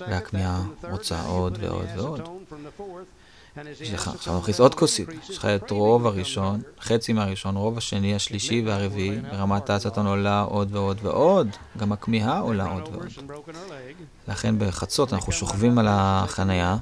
והכמיהה 0.00 0.62
רוצה 0.90 1.22
עוד 1.22 1.58
ועוד 1.60 1.86
ועוד. 1.96 2.20
יש 3.80 3.92
לך, 3.92 4.08
עכשיו 4.08 4.38
נכניס 4.38 4.60
עוד 4.60 4.74
כוסית, 4.74 5.08
יש 5.30 5.38
לך 5.38 5.44
את 5.44 5.70
רוב 5.70 6.06
הראשון, 6.06 6.62
חצי 6.80 7.12
מהראשון, 7.12 7.56
רוב 7.56 7.78
השני, 7.78 8.14
השלישי 8.14 8.62
והרביעי, 8.66 9.18
ורמת 9.32 9.70
האצטון 9.70 10.06
עולה 10.06 10.40
עוד 10.40 10.76
ועוד 10.76 10.98
ועוד, 11.02 11.48
גם 11.78 11.92
הכמיהה 11.92 12.38
עולה 12.38 12.64
עוד 12.64 12.88
ועוד. 12.92 13.06
לכן 14.28 14.54
בחצות 14.58 15.12
אנחנו 15.12 15.32
שוכבים 15.32 15.78
על 15.78 15.86
החנייה, 15.90 16.76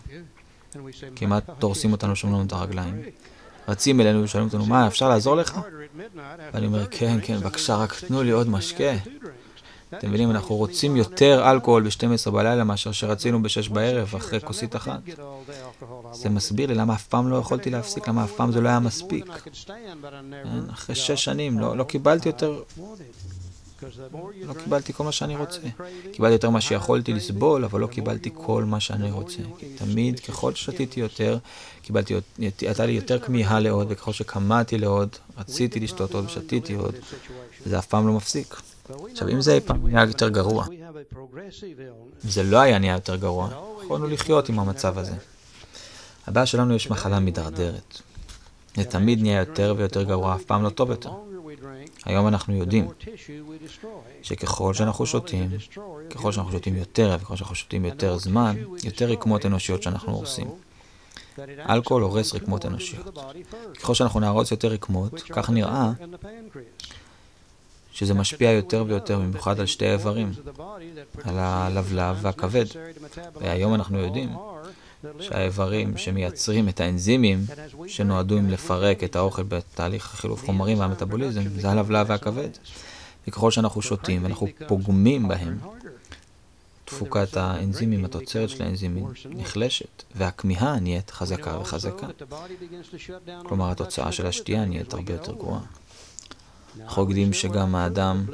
כמעט 1.17 1.51
דורסים 1.59 1.93
אותנו, 1.93 2.17
שומעים 2.17 2.39
לנו 2.39 2.47
את 2.47 2.53
הרגליים. 2.53 3.03
רצים 3.69 4.01
אלינו 4.01 4.23
ושואלים 4.23 4.49
אותנו, 4.49 4.67
מה, 4.67 4.87
אפשר 4.87 5.09
לעזור 5.09 5.37
לך? 5.37 5.61
ואני 6.53 6.67
אומר, 6.67 6.87
כן, 6.87 7.19
כן, 7.23 7.41
בבקשה, 7.41 7.77
רק 7.77 7.95
תנו 7.95 8.23
לי 8.23 8.31
עוד 8.31 8.49
משקה. 8.49 8.93
אתם 9.99 10.09
מבינים, 10.09 10.31
אנחנו 10.31 10.57
רוצים 10.57 10.97
יותר 10.97 11.51
אלכוהול 11.51 11.83
ב-12 11.83 12.31
בלילה 12.31 12.65
מאשר 12.65 12.93
שרצינו 12.93 13.43
ב-6 13.43 13.73
בערב 13.73 14.15
אחרי 14.17 14.41
כוסית 14.41 14.77
אחת. 14.77 15.01
זה 16.13 16.29
מסביר 16.29 16.69
לי 16.69 16.75
למה 16.75 16.95
אף 16.95 17.07
פעם 17.07 17.31
לא 17.31 17.37
יכולתי 17.37 17.71
להפסיק, 17.71 18.09
למה 18.09 18.25
אף 18.25 18.33
פעם 18.33 18.53
זה 18.53 18.61
לא 18.61 18.69
היה 18.69 18.81
מספיק. 18.81 19.25
כן, 19.67 20.71
אחרי 20.73 20.95
שש 20.95 21.25
שנים 21.25 21.59
לא, 21.59 21.77
לא 21.77 21.85
קיבלתי 21.85 22.29
יותר 22.29 22.63
לא 24.47 24.55
קיבלתי 24.65 24.93
כל 24.93 25.05
מה 25.05 25.13
שאני 25.13 25.37
רוצה. 25.37 25.61
קיבלתי 26.13 26.33
יותר 26.33 26.51
מה 26.51 26.61
שיכולתי 26.61 27.13
לסבול, 27.13 27.65
אבל 27.65 27.81
לא 27.81 27.87
קיבלתי 27.87 28.31
כל 28.35 28.65
מה 28.65 28.81
שאני 28.81 29.11
רוצה. 29.11 29.39
כי 29.59 29.67
תמיד, 29.79 30.21
ככל 30.21 30.55
ששתיתי 30.55 31.01
יותר, 31.01 31.39
קיבלתי, 31.83 32.15
הייתה 32.61 32.87
לי 32.87 32.93
יותר 32.93 33.19
כמיהה 33.19 33.61
לעוד, 33.61 33.87
וככל 33.91 34.13
שקמאתי 34.13 34.79
לעוד, 34.79 35.17
רציתי 35.39 35.81
לשתות 35.81 36.15
עוד 36.15 36.25
ושתיתי 36.25 36.75
עוד, 36.75 36.95
וזה 37.67 37.79
אף 37.79 37.87
פעם 37.87 38.07
לא 38.07 38.13
מפסיק. 38.13 38.55
עכשיו, 39.11 39.29
אם 39.29 39.41
זה 39.41 39.55
אי 39.55 39.61
פעם 39.61 39.87
נהיה 39.87 40.07
יותר 40.07 40.29
גרוע, 40.29 40.67
אם 42.25 42.31
זה 42.31 42.43
לא 42.43 42.59
היה 42.59 42.79
נהיה 42.79 42.95
יותר 42.95 43.17
גרוע, 43.17 43.49
יכולנו 43.85 44.07
לחיות 44.07 44.49
עם 44.49 44.59
המצב 44.59 44.99
הזה. 44.99 45.15
הבעיה 46.27 46.47
שלנו 46.47 46.75
יש 46.75 46.91
מחלה 46.91 47.21
מידרדרת. 47.21 48.01
זה 48.77 48.85
תמיד 48.85 49.23
נהיה 49.23 49.39
יותר 49.39 49.75
ויותר 49.77 50.03
גרוע, 50.03 50.35
אף 50.35 50.45
פעם 50.45 50.63
לא 50.63 50.69
טוב 50.71 50.91
יותר. 50.91 51.11
היום 52.05 52.29
אנחנו 52.29 52.55
יודעים 52.55 52.89
שככל 54.23 54.75
שאנחנו 54.75 55.07
שותים, 55.07 55.51
ככל 56.11 56.33
שאנחנו 56.33 56.53
שותים 56.53 56.77
יותר 56.77 57.17
וככל 57.21 57.37
שאנחנו 57.37 57.55
שותים 57.55 57.85
יותר 57.85 58.19
זמן, 58.19 58.57
יותר 58.85 59.07
רקמות 59.07 59.47
אנושיות 59.47 59.83
שאנחנו 59.83 60.13
הורסים. 60.13 60.51
אלכוהול 61.69 62.03
הורס 62.03 62.35
רקמות 62.35 62.67
אנושיות. 62.67 63.19
ככל 63.81 63.95
שאנחנו 63.95 64.21
נהרוס 64.21 64.51
יותר 64.51 64.69
רקמות, 64.69 65.23
כך 65.23 65.51
נראה 65.51 65.93
שזה 67.93 68.15
משפיע 68.15 68.51
יותר 68.51 68.85
ויותר, 68.87 69.19
במיוחד 69.19 69.61
על 69.61 69.67
שתי 69.67 69.87
האיברים, 69.87 70.33
על 71.25 71.39
הלבלב 71.39 72.19
והכבד. 72.23 72.65
והיום 73.41 73.75
אנחנו 73.75 73.99
יודעים 73.99 74.37
שהאיברים 75.21 75.97
שמייצרים 75.97 76.69
את 76.69 76.81
האנזימים 76.81 77.45
שנועדו 77.87 78.37
עם 78.37 78.51
לפרק 78.51 79.05
את 79.05 79.17
האוכל 79.17 79.43
בתהליך 79.43 80.05
חילוף 80.05 80.45
חומרים 80.45 80.79
והמטאבוליזם, 80.79 81.43
זה 81.49 81.71
הלבלב 81.71 82.07
והכבד. 82.11 82.49
וככל 83.29 83.51
שאנחנו 83.51 83.83
שותים 83.83 84.23
ואנחנו 84.25 84.47
פוגמים 84.69 85.29
בהם, 85.29 85.59
תפוקת 86.85 87.37
האנזימים, 87.37 88.05
התוצרת 88.05 88.51
של 88.51 88.63
האנזימים, 88.63 89.07
נחלשת, 89.31 90.03
והכמיהה 90.15 90.81
נהיית 90.81 91.11
חזקה 91.11 91.59
וחזקה. 91.59 92.07
כלומר, 93.43 93.71
התוצאה 93.71 94.13
של 94.13 94.27
השתייה 94.27 94.65
נהיית 94.65 94.95
הרבה 94.95 95.13
יותר 95.13 95.33
גרועה. 95.33 95.61
יודעים 96.97 97.33
שגם 97.33 97.75
האדם 97.75 98.25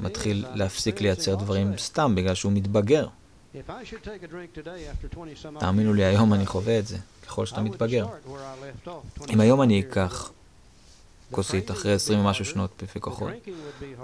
מתחיל 0.00 0.46
להפסיק 0.54 1.00
לייצר 1.00 1.34
דברים 1.34 1.72
סתם 1.78 2.14
בגלל 2.14 2.34
שהוא 2.34 2.52
מתבגר. 2.52 3.06
תאמינו 5.58 5.94
לי, 5.94 6.04
היום 6.04 6.34
אני 6.34 6.46
חווה 6.46 6.78
את 6.78 6.86
זה, 6.86 6.96
ככל 7.26 7.46
שאתה 7.46 7.60
מתבגר. 7.60 8.06
אם 9.28 9.40
היום 9.40 9.62
אני 9.62 9.80
אקח 9.80 10.30
כוסית 11.30 11.70
אחרי 11.70 11.92
עשרים 11.92 12.20
ומשהו 12.20 12.44
שנות 12.44 12.82
בפי 12.82 13.00
כוחות, 13.00 13.30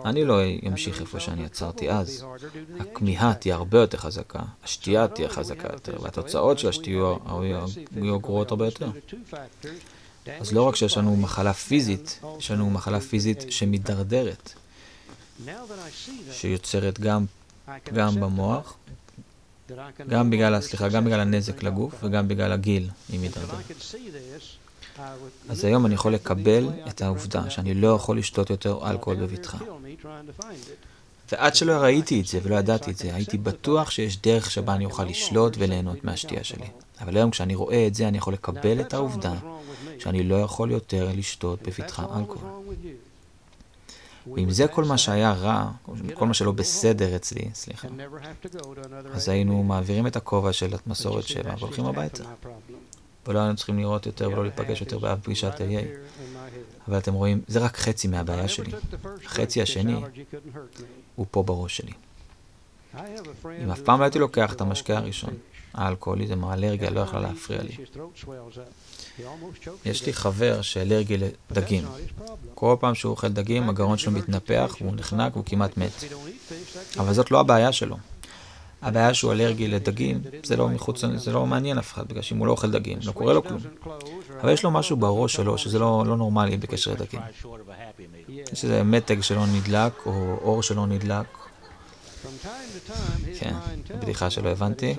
אני 0.04 0.24
לא 0.24 0.40
אמשיך 0.68 1.00
איפה 1.00 1.20
שאני 1.20 1.44
עצרתי 1.44 1.90
אז. 1.90 2.24
הכמיהה 2.80 3.34
תהיה 3.34 3.54
הרבה 3.54 3.80
יותר 3.80 3.98
חזקה, 3.98 4.42
השתייה 4.64 5.08
תהיה 5.08 5.28
חזקה 5.28 5.68
יותר, 5.72 6.02
והתוצאות 6.02 6.58
של 6.58 6.68
השתייה 6.68 7.14
יהיו 7.96 8.20
גרועות 8.20 8.50
הרבה 8.50 8.64
יותר. 8.64 8.90
אז 10.40 10.52
לא 10.52 10.62
רק 10.62 10.76
שיש 10.76 10.96
לנו 10.96 11.16
מחלה 11.16 11.52
פיזית, 11.52 12.20
יש 12.38 12.50
לנו 12.50 12.70
מחלה 12.70 13.00
פיזית 13.00 13.44
שמידרדרת, 13.48 14.52
שיוצרת 16.32 17.00
גם 17.00 17.24
פגם 17.84 18.14
במוח, 18.14 18.76
גם 20.08 20.30
בגלל, 20.30 20.60
סליחה, 20.60 20.88
גם 20.88 21.04
בגלל 21.04 21.20
הנזק 21.20 21.62
לגוף 21.62 21.94
וגם 22.02 22.28
בגלל 22.28 22.52
הגיל 22.52 22.90
היא 23.08 23.20
מידרדרת. 23.20 23.64
אז 25.48 25.64
היום 25.64 25.86
אני 25.86 25.94
יכול 25.94 26.14
לקבל 26.14 26.68
את 26.88 27.02
העובדה 27.02 27.50
שאני 27.50 27.74
לא 27.74 27.94
יכול 27.94 28.18
לשתות 28.18 28.50
יותר 28.50 28.90
אלכוהול 28.90 29.20
בבטחה. 29.20 29.58
ועד 31.32 31.54
שלא 31.54 31.72
ראיתי 31.72 32.20
את 32.20 32.26
זה 32.26 32.38
ולא 32.42 32.56
ידעתי 32.56 32.90
את 32.90 32.96
זה, 32.96 33.14
הייתי 33.14 33.38
בטוח 33.38 33.90
שיש 33.90 34.16
דרך 34.16 34.50
שבה 34.50 34.74
אני 34.74 34.84
אוכל 34.84 35.04
לשלוט 35.04 35.56
וליהנות 35.58 36.04
מהשתייה 36.04 36.44
שלי. 36.44 36.66
אבל 37.02 37.16
היום 37.16 37.30
כשאני 37.30 37.54
רואה 37.54 37.86
את 37.86 37.94
זה, 37.94 38.08
אני 38.08 38.18
יכול 38.18 38.32
לקבל 38.32 38.80
את 38.80 38.94
העובדה 38.94 39.34
שאני 39.98 40.22
לא 40.22 40.34
יכול 40.34 40.70
יותר 40.70 41.08
לשתות 41.14 41.62
בבטחה 41.62 42.02
אלכוהול. 42.18 42.62
ואם 44.34 44.50
זה 44.50 44.68
כל 44.68 44.84
מה 44.84 44.98
שהיה 44.98 45.32
רע, 45.32 45.70
כל 46.14 46.26
מה 46.26 46.34
שלא 46.34 46.52
בסדר 46.52 47.16
אצלי, 47.16 47.50
סליחה, 47.54 47.88
אז 49.12 49.28
היינו 49.28 49.62
מעבירים 49.62 50.06
את 50.06 50.16
הכובע 50.16 50.52
של 50.52 50.74
המסורת 50.86 51.24
שבע 51.24 51.54
והולכים 51.58 51.86
הביתה. 51.86 52.24
ולא 53.26 53.38
היינו 53.38 53.56
צריכים 53.56 53.78
לראות 53.78 54.06
יותר 54.06 54.28
ולא 54.30 54.42
להיפגש 54.42 54.80
יותר 54.80 54.98
באף 54.98 55.18
פגישת 55.22 55.52
AA. 55.58 55.84
אבל 56.88 56.98
אתם 56.98 57.14
רואים, 57.14 57.40
זה 57.46 57.58
רק 57.58 57.76
חצי 57.76 58.08
מהבעיה 58.08 58.48
שלי. 58.48 58.72
החצי 59.24 59.62
השני 59.62 59.96
הוא 61.14 61.26
פה 61.30 61.42
בראש 61.42 61.76
שלי. 61.76 61.92
אם 63.62 63.70
אף 63.70 63.80
פעם 63.80 63.98
לא 63.98 64.04
הייתי 64.04 64.18
לוקח 64.18 64.52
את 64.52 64.60
המשקה 64.60 64.96
הראשון, 64.96 65.34
האלכוהוליזם, 65.74 66.44
האלרגיה 66.44 66.90
לא 66.90 67.00
יכלה 67.00 67.20
להפריע 67.20 67.62
לי. 67.62 67.76
יש 69.84 70.06
לי 70.06 70.12
חבר 70.12 70.62
שאלרגי 70.62 71.16
לדגים. 71.50 71.84
כל 72.54 72.76
פעם 72.80 72.94
שהוא 72.94 73.10
אוכל 73.10 73.28
דגים, 73.28 73.68
הגרון 73.68 73.98
שלו 73.98 74.12
מתנפח, 74.12 74.76
והוא 74.80 74.92
נחנק 74.96 75.36
והוא 75.36 75.44
כמעט 75.44 75.76
מת. 75.76 76.04
אבל 76.98 77.12
זאת 77.12 77.30
לא 77.30 77.40
הבעיה 77.40 77.72
שלו. 77.72 77.96
הבעיה 78.82 79.14
שהוא 79.14 79.32
אלרגי 79.32 79.68
לדגים, 79.68 80.20
זה 80.44 80.56
לא 80.56 80.68
מחוץ, 80.68 81.04
זה 81.16 81.32
לא 81.32 81.46
מעניין 81.46 81.78
אף 81.78 81.92
אחד, 81.92 82.08
בגלל 82.08 82.22
שאם 82.22 82.38
הוא 82.38 82.46
לא 82.46 82.52
אוכל 82.52 82.70
דגים, 82.70 82.98
לא 83.04 83.12
קורה 83.12 83.34
לו 83.34 83.44
כלום. 83.44 83.60
אבל 84.40 84.52
יש 84.52 84.62
לו 84.62 84.70
משהו 84.70 84.96
בראש 84.96 85.34
שלו 85.34 85.58
שזה 85.58 85.78
לא, 85.78 86.04
לא 86.06 86.16
נורמלי 86.16 86.56
בקשר 86.56 86.92
לדגים. 86.92 87.20
יש 88.52 88.64
איזה 88.64 88.82
מתג 88.82 89.20
שלא 89.20 89.46
נדלק, 89.46 89.92
או 90.06 90.38
אור 90.42 90.62
שלא 90.62 90.86
נדלק. 90.86 91.26
כן, 93.38 93.54
בדיחה 94.00 94.30
שלא 94.30 94.48
הבנתי. 94.48 94.94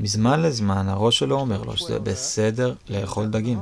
מזמן 0.00 0.42
לזמן 0.42 0.88
הראש 0.88 1.18
שלו 1.18 1.40
אומר 1.40 1.62
לו 1.62 1.76
שזה 1.76 1.98
בסדר 1.98 2.74
לאכול 2.88 3.26
דגים. 3.26 3.60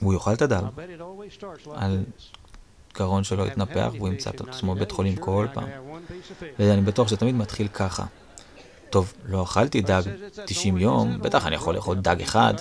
הוא 0.00 0.14
יאכל 0.14 0.32
את 0.32 0.42
הדג, 0.42 0.62
על 1.74 2.04
גרון 2.94 3.24
שלו 3.24 3.46
יתנפח 3.46 3.90
והוא 3.96 4.08
ימצא 4.08 4.30
את 4.30 4.40
עצמו 4.40 4.74
בבית 4.74 4.92
חולים 4.92 5.16
כל 5.16 5.46
פעם. 5.54 5.68
ואני 6.58 6.80
בטוח 6.80 7.08
שזה 7.08 7.16
תמיד 7.16 7.34
מתחיל 7.34 7.68
ככה. 7.68 8.04
טוב, 8.90 9.12
לא 9.24 9.42
אכלתי 9.42 9.80
דג 9.80 10.02
90 10.46 10.78
יום, 10.78 11.18
בטח 11.20 11.46
אני 11.46 11.54
יכול 11.54 11.74
לאכול 11.74 11.96
דג 11.96 12.22
אחד. 12.22 12.54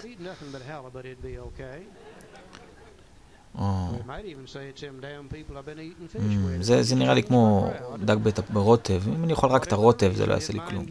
זה 6.62 6.96
נראה 6.96 7.14
לי 7.14 7.24
כמו 7.24 7.70
דג 8.06 8.18
ברוטב. 8.50 9.02
אם 9.08 9.24
אני 9.24 9.34
אוכל 9.34 9.48
רק 9.48 9.64
את 9.64 9.74
הרוטב 9.74 10.14
זה 10.16 10.26
לא 10.26 10.34
יעשה 10.34 10.54
לי 10.54 10.60
כלום. 10.68 10.86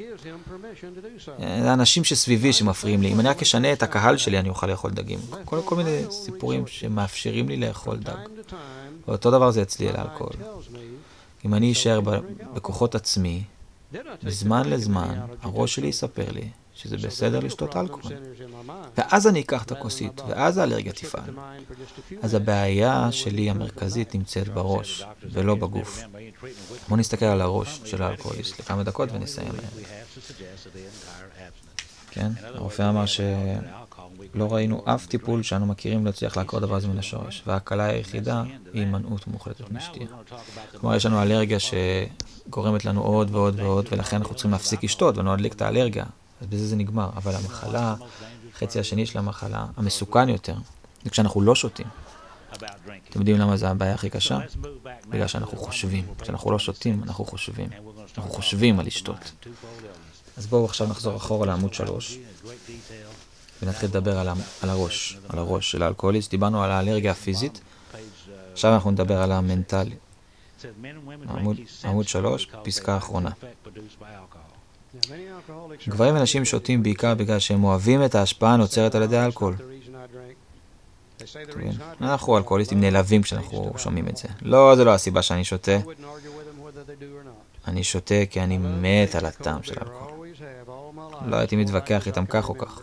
זה 1.39 1.73
אנשים 1.73 2.05
שסביבי 2.05 2.53
שמפריעים 2.53 3.03
לי. 3.03 3.13
אם 3.13 3.21
אני 3.21 3.29
רק 3.29 3.43
אשנה 3.43 3.73
את 3.73 3.83
הקהל 3.83 4.17
שלי 4.17 4.39
אני 4.39 4.49
אוכל 4.49 4.67
לאכול 4.67 4.91
דגים. 4.91 5.19
כל 5.45 5.77
מיני 5.77 6.03
סיפורים 6.11 6.67
שמאפשרים 6.67 7.49
לי 7.49 7.57
לאכול 7.57 7.97
דג. 7.97 8.17
ואותו 9.09 9.31
דבר 9.31 9.51
זה 9.51 9.63
אצלי 9.63 9.89
על 9.89 9.97
האלכוהול. 9.97 10.37
אם 11.45 11.55
אני 11.55 11.73
אשאר 11.73 12.01
בכוחות 12.55 12.95
עצמי, 12.95 13.43
מזמן 14.23 14.69
לזמן 14.69 15.15
הראש 15.43 15.75
שלי 15.75 15.87
יספר 15.87 16.33
לי 16.33 16.49
שזה 16.77 16.97
בסדר 16.97 17.41
לשתות 17.41 17.77
אלכוהול. 17.77 18.13
ואז 18.99 19.27
אני 19.27 19.41
אקח 19.41 19.63
את 19.63 19.73
הכוסית, 19.73 20.21
ואז 20.29 20.59
האלרגיה 20.59 20.93
תפעל. 20.93 21.31
אז 22.23 22.35
הבעיה 22.35 23.13
שלי 23.13 23.51
המרכזית 23.51 24.15
נמצאת 24.15 24.49
בראש, 24.49 25.05
ולא 25.33 25.55
בגוף. 25.55 26.01
בואו 26.89 27.01
נסתכל 27.01 27.25
על 27.25 27.41
הראש 27.41 27.81
של 27.85 28.03
האלכוהוליסט 28.03 28.61
לכמה 28.61 28.83
דקות 28.83 29.09
ונסיים. 29.13 29.53
כן, 32.11 32.31
הרופא 32.43 32.89
אמר 32.89 33.07
שלא 33.07 34.53
ראינו 34.53 34.83
אף 34.85 35.07
טיפול 35.07 35.43
שאנו 35.43 35.67
מכירים 35.67 36.07
להצליח 36.07 36.37
לעקור 36.37 36.61
דבר 36.61 36.75
הזה 36.75 36.89
מן 36.89 36.99
השורש, 36.99 37.43
וההקלה 37.47 37.85
היחידה 37.85 38.43
היא 38.73 38.83
הימנעות 38.83 39.27
מוחלטת 39.27 39.71
משתייה. 39.71 40.09
כלומר, 40.81 40.97
יש 40.97 41.07
לנו 41.07 41.23
אלרגיה 41.23 41.59
שגורמת 41.61 42.85
לנו 42.85 43.03
עוד 43.03 43.35
ועוד 43.35 43.61
ועוד, 43.61 43.89
ולכן 43.93 44.17
אנחנו 44.17 44.35
צריכים 44.35 44.51
להפסיק 44.51 44.85
לשתות 44.85 45.19
ולא 45.19 45.31
להדליק 45.31 45.53
את 45.53 45.63
האלרגיה. 45.63 46.05
אז 46.41 46.47
בזה 46.47 46.67
זה 46.67 46.77
נגמר. 46.77 47.11
אבל 47.17 47.35
המחלה, 47.35 47.95
החצי 48.55 48.81
השני 48.81 49.07
של 49.07 49.19
המחלה, 49.19 49.67
המסוכן 49.77 50.29
יותר, 50.29 50.55
זה 51.05 51.11
כשאנחנו 51.11 51.41
לא 51.41 51.55
שותים. 51.55 51.87
אתם 53.11 53.19
יודעים 53.19 53.39
למה 53.39 53.57
זו 53.57 53.67
הבעיה 53.67 53.95
הכי 53.95 54.11
קשה? 54.11 54.39
בגלל 55.09 55.27
שאנחנו 55.27 55.59
חושבים. 55.59 56.07
כשאנחנו 56.19 56.51
לא 56.51 56.59
שותים, 56.59 57.03
אנחנו 57.03 57.25
חושבים. 57.25 57.69
אנחנו 58.19 58.31
חושבים 58.31 58.81
על 58.81 58.87
לשתות. 58.87 59.33
אז 60.37 60.47
בואו 60.47 60.65
עכשיו 60.65 60.87
נחזור 60.87 61.17
אחורה 61.17 61.47
לעמוד 61.47 61.75
שלוש, 61.75 62.19
ונתחיל 63.63 63.89
לדבר 63.89 64.19
על, 64.19 64.29
על 64.63 64.71
הראש, 64.71 65.19
על 65.29 65.39
הראש 65.39 65.71
של 65.71 65.83
האלכוהוליסט. 65.83 66.31
דיברנו 66.31 66.63
על 66.63 66.71
האלרגיה 66.71 67.13
הפיזית, 67.13 67.61
עכשיו 68.53 68.75
אנחנו 68.75 68.91
נדבר 68.91 69.23
על 69.23 69.33
המנטלי. 69.33 69.97
עמוד 71.85 72.09
3, 72.09 72.49
פסקה 72.63 72.97
אחרונה. 72.97 73.31
גברים 75.89 76.17
ונשים 76.17 76.45
שותים 76.45 76.83
בעיקר 76.83 77.15
בגלל 77.15 77.39
שהם 77.39 77.65
אוהבים 77.65 78.05
את 78.05 78.15
ההשפעה 78.15 78.55
הנוצרת 78.55 78.95
על 78.95 79.03
ידי 79.03 79.17
האלכוהול. 79.17 79.55
אנחנו 82.01 82.39
אלכוהוליסטים 82.39 82.81
נעלבים 82.81 83.23
כשאנחנו 83.23 83.73
שומעים 83.77 84.09
את 84.09 84.17
זה. 84.17 84.29
לא, 84.43 84.77
זו 84.77 84.85
לא 84.85 84.95
הסיבה 84.95 85.23
שאני 85.23 85.45
שותה. 85.45 85.79
אני 87.67 87.85
שותה 87.85 88.27
כי 88.31 88.41
אני 88.41 88.59
מת 88.59 89.15
על 89.15 89.27
הטעם 89.27 89.63
של 89.63 89.75
אלכוהול. 89.81 90.17
לא 91.27 91.37
הייתי 91.37 91.57
מתווכח 91.57 92.07
איתם 92.07 92.27
כך 92.27 92.49
או 92.49 92.59
כך. 92.59 92.81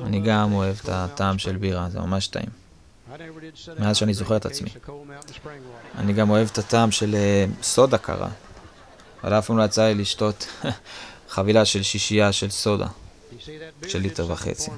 אני 0.00 0.20
גם 0.20 0.52
אוהב 0.52 0.76
את 0.84 0.88
הטעם 0.88 1.38
של 1.38 1.56
בירה, 1.56 1.88
זה 1.90 2.00
ממש 2.00 2.26
טעים. 2.26 2.48
מאז 3.78 3.96
שאני 3.96 4.14
זוכר 4.14 4.36
את 4.36 4.46
עצמי. 4.46 4.70
אני 5.98 6.12
גם 6.12 6.30
אוהב 6.30 6.48
את 6.52 6.58
הטעם 6.58 6.90
של 6.90 7.14
אה, 7.14 7.44
סודה 7.62 7.98
קרה. 7.98 8.28
אבל 9.24 9.38
אף 9.38 9.46
פעם 9.46 9.58
לא 9.58 9.62
יצא 9.62 9.84
לי 9.86 9.94
לשתות 9.94 10.46
חבילה 11.28 11.64
של 11.64 11.82
שישייה 11.82 12.32
של 12.32 12.50
סודה, 12.50 12.86
של 13.88 13.98
ליטר 13.98 14.30
וחצי. 14.30 14.70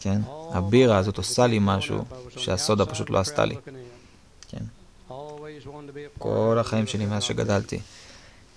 כן? 0.00 0.20
הבירה 0.52 0.98
הזאת 0.98 1.16
עושה 1.16 1.46
לי 1.46 1.58
משהו 1.60 2.04
שהסודה 2.36 2.86
פשוט 2.86 3.10
לא 3.10 3.18
עשתה 3.18 3.44
לי. 3.44 3.56
כן. 4.48 4.64
כל 6.18 6.56
החיים 6.60 6.86
שלי 6.86 7.06
מאז 7.06 7.22
שגדלתי. 7.22 7.80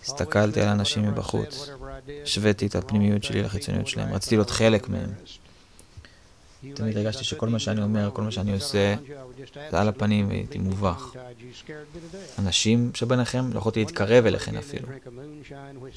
הסתכלתי 0.04 0.62
על 0.62 0.68
אנשים 0.68 1.08
מבחוץ, 1.08 1.70
השוויתי 2.24 2.68
את 2.68 2.76
הפנימיות 2.76 3.24
שלי 3.24 3.44
לחיצוניות 3.44 3.88
שלהם, 3.88 4.14
רציתי 4.14 4.36
להיות 4.36 4.50
חלק 4.50 4.90
מהם. 4.90 5.10
תמיד 6.76 6.98
הרגשתי 6.98 7.24
שכל 7.24 7.50
מה 7.50 7.60
שאני 7.60 7.84
אומר, 7.84 8.10
כל 8.14 8.22
מה 8.22 8.32
שאני 8.32 8.54
עושה, 8.54 8.96
זה 9.72 9.80
על 9.80 9.88
הפנים 9.88 10.30
והייתי 10.30 10.58
מובך. 10.58 11.16
אנשים 12.40 12.92
שביניכם, 12.94 13.54
לא 13.54 13.58
יכולתי 13.58 13.80
להתקרב 13.80 14.26
אליכם 14.26 14.58
אפילו. 14.58 14.88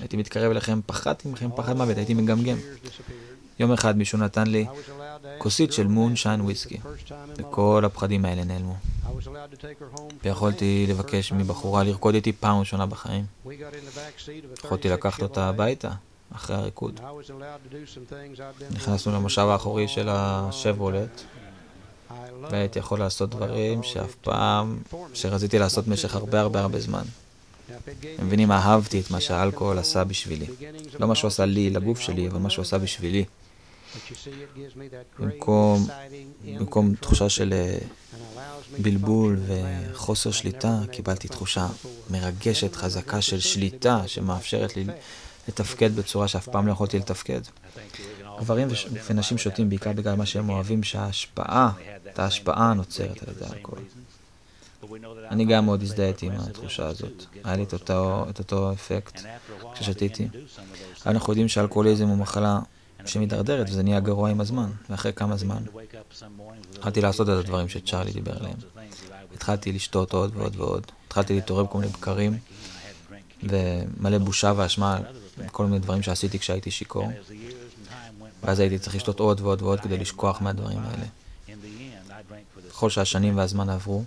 הייתי 0.00 0.16
מתקרב 0.16 0.50
אליכם, 0.50 0.80
פחדתי 0.86 1.28
מכם 1.28 1.50
פחד 1.56 1.76
מוות, 1.76 1.96
הייתי 1.96 2.14
מגמגם. 2.14 2.56
יום 3.58 3.72
אחד 3.72 3.96
מישהו 3.96 4.18
נתן 4.18 4.46
לי 4.46 4.66
כוסית 5.38 5.72
של 5.72 5.86
מונשיין 5.86 6.40
וויסקי, 6.40 6.78
וכל 7.36 7.82
הפחדים 7.86 8.24
האלה 8.24 8.44
נעלמו. 8.44 8.76
ויכולתי 10.22 10.86
לבקש 10.88 11.32
מבחורה 11.32 11.82
לרקוד 11.82 12.14
איתי 12.14 12.32
פעם 12.32 12.58
ראשונה 12.58 12.86
בחיים. 12.86 13.24
יכולתי 14.64 14.88
לקחת 14.88 15.22
אותה 15.22 15.48
הביתה, 15.48 15.90
אחרי 16.32 16.56
הריקוד. 16.56 17.00
נכנסנו 18.70 19.12
למושב 19.12 19.42
האחורי 19.42 19.88
של 19.88 20.08
השברולט, 20.10 21.22
והייתי 22.50 22.78
יכול 22.78 22.98
לעשות 22.98 23.30
דברים 23.30 23.82
שאף 23.82 24.14
פעם, 24.14 24.78
שרציתי 25.14 25.58
לעשות 25.58 25.86
במשך 25.86 26.14
הרבה 26.14 26.40
הרבה 26.40 26.60
הרבה 26.60 26.80
זמן. 26.80 27.04
אתם 27.66 28.26
מבינים, 28.26 28.52
אהבתי 28.52 29.00
את 29.00 29.10
מה 29.10 29.20
שהאלכוהול 29.20 29.78
עשה 29.78 30.04
בשבילי. 30.04 30.46
לא 31.00 31.08
מה 31.08 31.14
שהוא 31.14 31.28
עשה 31.28 31.44
לי, 31.44 31.70
לגוף 31.70 32.00
שלי, 32.00 32.28
אבל 32.28 32.38
מה 32.38 32.50
שהוא 32.50 32.62
עשה 32.62 32.78
בשבילי. 32.78 33.24
במקום, 35.18 35.86
במקום 36.44 36.94
תחושה 36.94 37.28
של 37.28 37.52
אה, 37.52 37.78
בלבול 38.78 39.38
וחוסר 39.46 40.30
שליטה, 40.30 40.78
קיבלתי 40.90 41.28
תחושה 41.28 41.66
מרגשת, 42.10 42.76
חזקה 42.76 43.20
של 43.20 43.40
שליטה, 43.40 44.02
שמאפשרת 44.06 44.76
לי 44.76 44.84
לתפקד 45.48 45.96
בצורה 45.96 46.28
שאף 46.28 46.48
פעם 46.48 46.66
לא 46.66 46.72
יכולתי 46.72 46.98
לתפקד. 46.98 47.40
גברים 48.40 48.68
ונשים 49.06 49.38
שותים 49.38 49.68
בעיקר 49.68 49.92
בגלל 49.92 50.14
מה 50.14 50.26
שהם 50.26 50.48
אוהבים, 50.48 50.82
שההשפעה, 50.82 51.70
את 52.12 52.18
ההשפעה 52.18 52.70
הנוצרת 52.70 53.22
על 53.22 53.34
ידי 53.34 53.44
אלכוהול. 53.54 53.80
אני 55.30 55.44
גם 55.44 55.64
מאוד 55.64 55.82
הזדהיתי 55.82 56.26
עם 56.26 56.32
התחושה 56.32 56.86
הזאת. 56.86 57.24
היה 57.44 57.56
לי 57.56 57.62
את 57.62 57.72
אותו, 57.72 58.26
את 58.30 58.38
אותו 58.38 58.72
אפקט 58.72 59.20
כששתיתי. 59.74 60.28
אנחנו 61.06 61.32
יודעים 61.32 61.48
שאלכוהוליזם 61.48 62.08
הוא 62.08 62.18
מחלה 62.18 62.58
שמתדרדרת 63.06 63.70
וזה 63.70 63.82
נהיה 63.82 64.00
גרוע 64.00 64.30
עם 64.30 64.40
הזמן, 64.40 64.70
ואחרי 64.90 65.12
כמה 65.12 65.36
זמן. 65.36 65.62
התחלתי 66.74 67.00
לעשות 67.00 67.28
את 67.28 67.34
הדברים 67.34 67.68
שצ'ארלי 67.68 68.12
דיבר 68.12 68.36
עליהם. 68.36 68.56
התחלתי 69.34 69.72
לשתות 69.72 70.12
עוד 70.12 70.36
ועוד 70.36 70.56
ועוד. 70.56 70.86
התחלתי 71.06 71.34
להתעורר 71.34 71.64
בכל 71.64 71.78
מיני 71.78 71.92
בקרים, 71.92 72.38
ומלא 73.42 74.18
בושה 74.18 74.52
ואשמה 74.56 74.98
כל 75.52 75.66
מיני 75.66 75.78
דברים 75.78 76.02
שעשיתי 76.02 76.38
כשהייתי 76.38 76.70
שיכור. 76.70 77.08
ואז 78.42 78.60
הייתי 78.60 78.78
צריך 78.78 78.96
לשתות 78.96 79.20
עוד 79.20 79.40
ועוד 79.40 79.62
ועוד 79.62 79.80
כדי 79.80 79.98
לשכוח 79.98 80.40
מהדברים 80.40 80.78
האלה. 80.78 81.06
ככל 82.70 82.90
שהשנים 82.90 83.36
והזמן 83.36 83.68
עברו, 83.68 84.04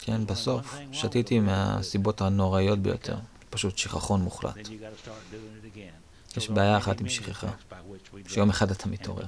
כן, 0.00 0.26
בסוף 0.26 0.76
שתיתי 0.92 1.40
מהסיבות 1.40 2.20
הנוראיות 2.20 2.78
ביותר, 2.78 3.16
פשוט 3.50 3.78
שכחון 3.78 4.20
מוחלט. 4.22 4.68
יש 6.36 6.50
בעיה 6.50 6.76
אחת 6.76 7.00
עם 7.00 7.08
שכחה, 7.08 7.48
שיום 8.28 8.50
אחד 8.50 8.70
אתה 8.70 8.88
מתעורר. 8.88 9.24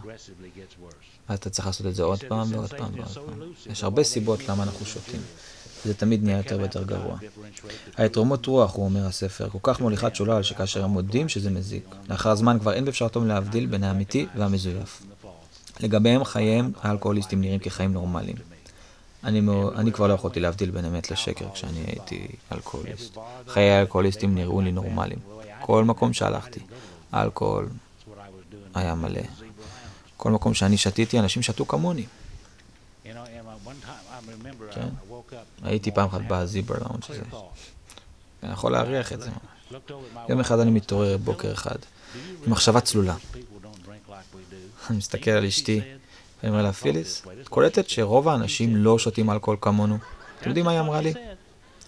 ואתה 1.29 1.51
צריך 1.51 1.67
לעשות 1.67 1.87
את 1.87 1.95
זה 1.95 2.03
עוד 2.03 2.25
פעם 2.29 2.53
ועוד 2.53 2.71
פעם 2.71 2.95
ועוד 2.95 3.09
פעם. 3.09 3.53
יש 3.67 3.85
הרבה 3.85 4.05
סיבות 4.05 4.49
למה 4.49 4.63
אנחנו 4.63 4.87
שותים. 4.87 5.21
זה 5.85 5.95
תמיד 5.95 6.25
נהיה 6.25 6.37
יותר 6.37 6.59
ויותר 6.59 6.83
גרוע. 6.83 7.19
היתרומות 7.97 8.47
רוח, 8.47 8.75
הוא 8.75 8.85
אומר 8.85 9.07
הספר, 9.07 9.49
כל 9.49 9.59
כך 9.63 9.81
מוליכת 9.81 10.15
שולל, 10.15 10.43
שכאשר 10.43 10.85
הם 10.85 10.91
מודים 10.91 11.29
שזה 11.29 11.51
מזיק, 11.51 11.85
לאחר 12.09 12.35
זמן 12.35 12.59
כבר 12.59 12.73
אין 12.73 12.85
באפשרתם 12.85 13.27
להבדיל 13.27 13.67
בין 13.67 13.85
האמיתי 13.85 14.27
והמזויף. 14.37 15.03
לגביהם 15.81 16.25
חייהם 16.25 16.73
האלכוהוליסטים 16.83 17.41
נראים 17.41 17.59
כחיים 17.59 17.93
נורמליים. 17.93 18.37
אני, 19.25 19.41
מאו, 19.41 19.73
אני 19.75 19.93
כבר 19.93 20.07
לא 20.07 20.13
יכולתי 20.13 20.41
להבדיל 20.41 20.71
בין 20.71 20.85
אמת 20.85 21.11
לשקר 21.11 21.51
כשאני 21.55 21.81
הייתי 21.87 22.27
אלכוהוליסט. 22.53 23.17
חיי 23.49 23.71
האלכוהוליסטים 23.71 24.35
נראו 24.35 24.61
לי 24.61 24.73
נורמליים. 24.73 25.19
כל 25.61 25.85
מקום 25.85 26.13
שהלכתי, 26.13 26.61
האלכוהול 27.13 27.69
היה 28.75 28.95
מלא. 28.95 29.23
כל 30.17 30.31
מקום 30.31 30.55
שאני 30.55 30.77
שתיתי, 30.77 31.19
אנשים 31.19 31.43
שתו 31.43 31.67
כמוני. 31.67 32.05
כן? 34.75 34.89
הייתי 35.63 35.91
פעם 35.91 36.09
אחת 36.09 36.21
בזיבר 36.29 36.75
לאונג' 36.81 37.05
הזה. 37.09 37.23
אני 38.43 38.53
יכול 38.53 38.73
להריח 38.73 39.13
את 39.13 39.21
זה 39.21 39.31
ממש. 39.31 39.81
יום 40.29 40.41
אחד 40.41 40.59
אני 40.59 40.71
מתעורר 40.71 41.17
בוקר 41.17 41.53
אחד, 41.53 41.77
עם 42.47 42.53
מחשבה 42.53 42.81
צלולה. 42.81 43.17
אני 44.91 44.99
מסתכל 44.99 45.31
על 45.31 45.45
אשתי, 45.45 45.81
ואני 46.43 46.53
אומר 46.53 46.63
לה, 46.63 46.73
פיליס, 46.73 47.23
את 47.41 47.49
קולטת 47.49 47.89
שרוב 47.89 48.29
האנשים 48.29 48.77
לא 48.77 48.99
שותים 48.99 49.31
אלכוהול 49.31 49.59
כמונו? 49.61 49.99
אתם 50.41 50.49
יודעים 50.49 50.65
מה 50.65 50.73
היא 50.73 50.81
אמרה 50.81 51.01
לי? 51.01 51.13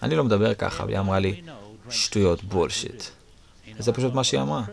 אני 0.03 0.15
לא 0.15 0.23
מדבר 0.23 0.53
ככה, 0.53 0.85
והיא 0.85 0.99
אמרה 0.99 1.19
לי, 1.19 1.41
שטויות, 1.89 2.43
בולשיט. 2.43 3.03
וזה 3.77 3.93
פשוט 3.93 4.13
מה 4.13 4.23
שהיא 4.23 4.41
אמרה. 4.41 4.63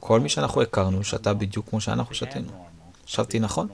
כל 0.00 0.20
מי 0.20 0.28
שאנחנו 0.28 0.62
הכרנו 0.62 1.04
שתה 1.04 1.34
בדיוק 1.34 1.68
כמו 1.68 1.80
שאנחנו 1.80 2.14
שתינו. 2.14 2.66
חשבתי 3.06 3.40
נכון. 3.40 3.68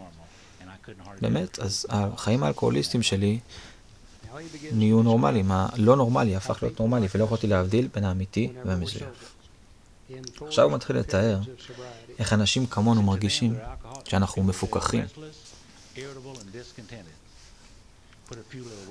באמת, 1.21 1.59
אז 1.59 1.87
החיים 1.89 2.43
האלכוהוליסטיים 2.43 3.03
שלי 3.03 3.39
נהיו 4.73 5.03
נורמליים. 5.03 5.53
הלא 5.53 5.97
נורמלי 5.97 6.37
הפך 6.37 6.63
להיות 6.63 6.81
נורמלי, 6.81 7.07
ולא 7.15 7.25
יכולתי 7.25 7.47
להבדיל 7.47 7.89
בין 7.95 8.05
האמיתי 8.05 8.53
והמזויף. 8.65 9.35
עכשיו 10.47 10.65
הוא 10.65 10.73
מתחיל 10.73 10.97
לתאר 10.97 11.39
איך 12.19 12.33
אנשים 12.33 12.67
כמונו 12.67 13.03
מרגישים 13.03 13.55
כשאנחנו 14.05 14.43
מפוכחים. 14.43 15.05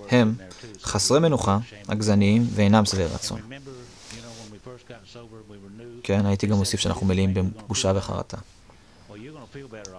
הם 0.09 0.35
חסרי 0.81 1.19
מנוחה, 1.19 1.57
עגזניים 1.87 2.47
ואינם 2.53 2.85
שבעי 2.85 3.05
רצון. 3.05 3.41
כן, 6.03 6.25
הייתי 6.25 6.47
גם 6.47 6.57
מוסיף 6.57 6.79
שאנחנו 6.79 7.05
מלאים 7.05 7.33
בבושה 7.33 7.91
וחרטה. 7.95 8.37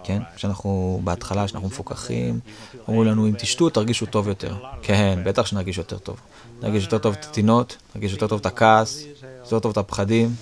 כן, 0.03 0.21
כשאנחנו 0.35 1.01
בהתחלה, 1.03 1.45
כשאנחנו 1.45 1.67
מפוקחים, 1.67 2.39
אומרים 2.87 3.07
לנו, 3.07 3.27
אם 3.27 3.33
תשתו, 3.37 3.69
תרגישו 3.69 4.05
טוב 4.05 4.27
יותר. 4.27 4.55
כן, 4.81 5.19
בטח 5.25 5.45
שנרגיש 5.45 5.77
יותר 5.77 5.97
טוב. 5.97 6.19
נרגיש 6.61 6.83
יותר 6.83 6.97
טוב 6.97 7.15
את 7.19 7.25
הטינות, 7.25 7.77
נרגיש 7.95 8.11
יותר 8.11 8.27
טוב 8.27 8.39
את 8.39 8.45
הכעס, 8.45 9.03
יותר 9.43 9.59
טוב 9.59 9.71
את 9.71 9.77
הפחדים. 9.77 10.35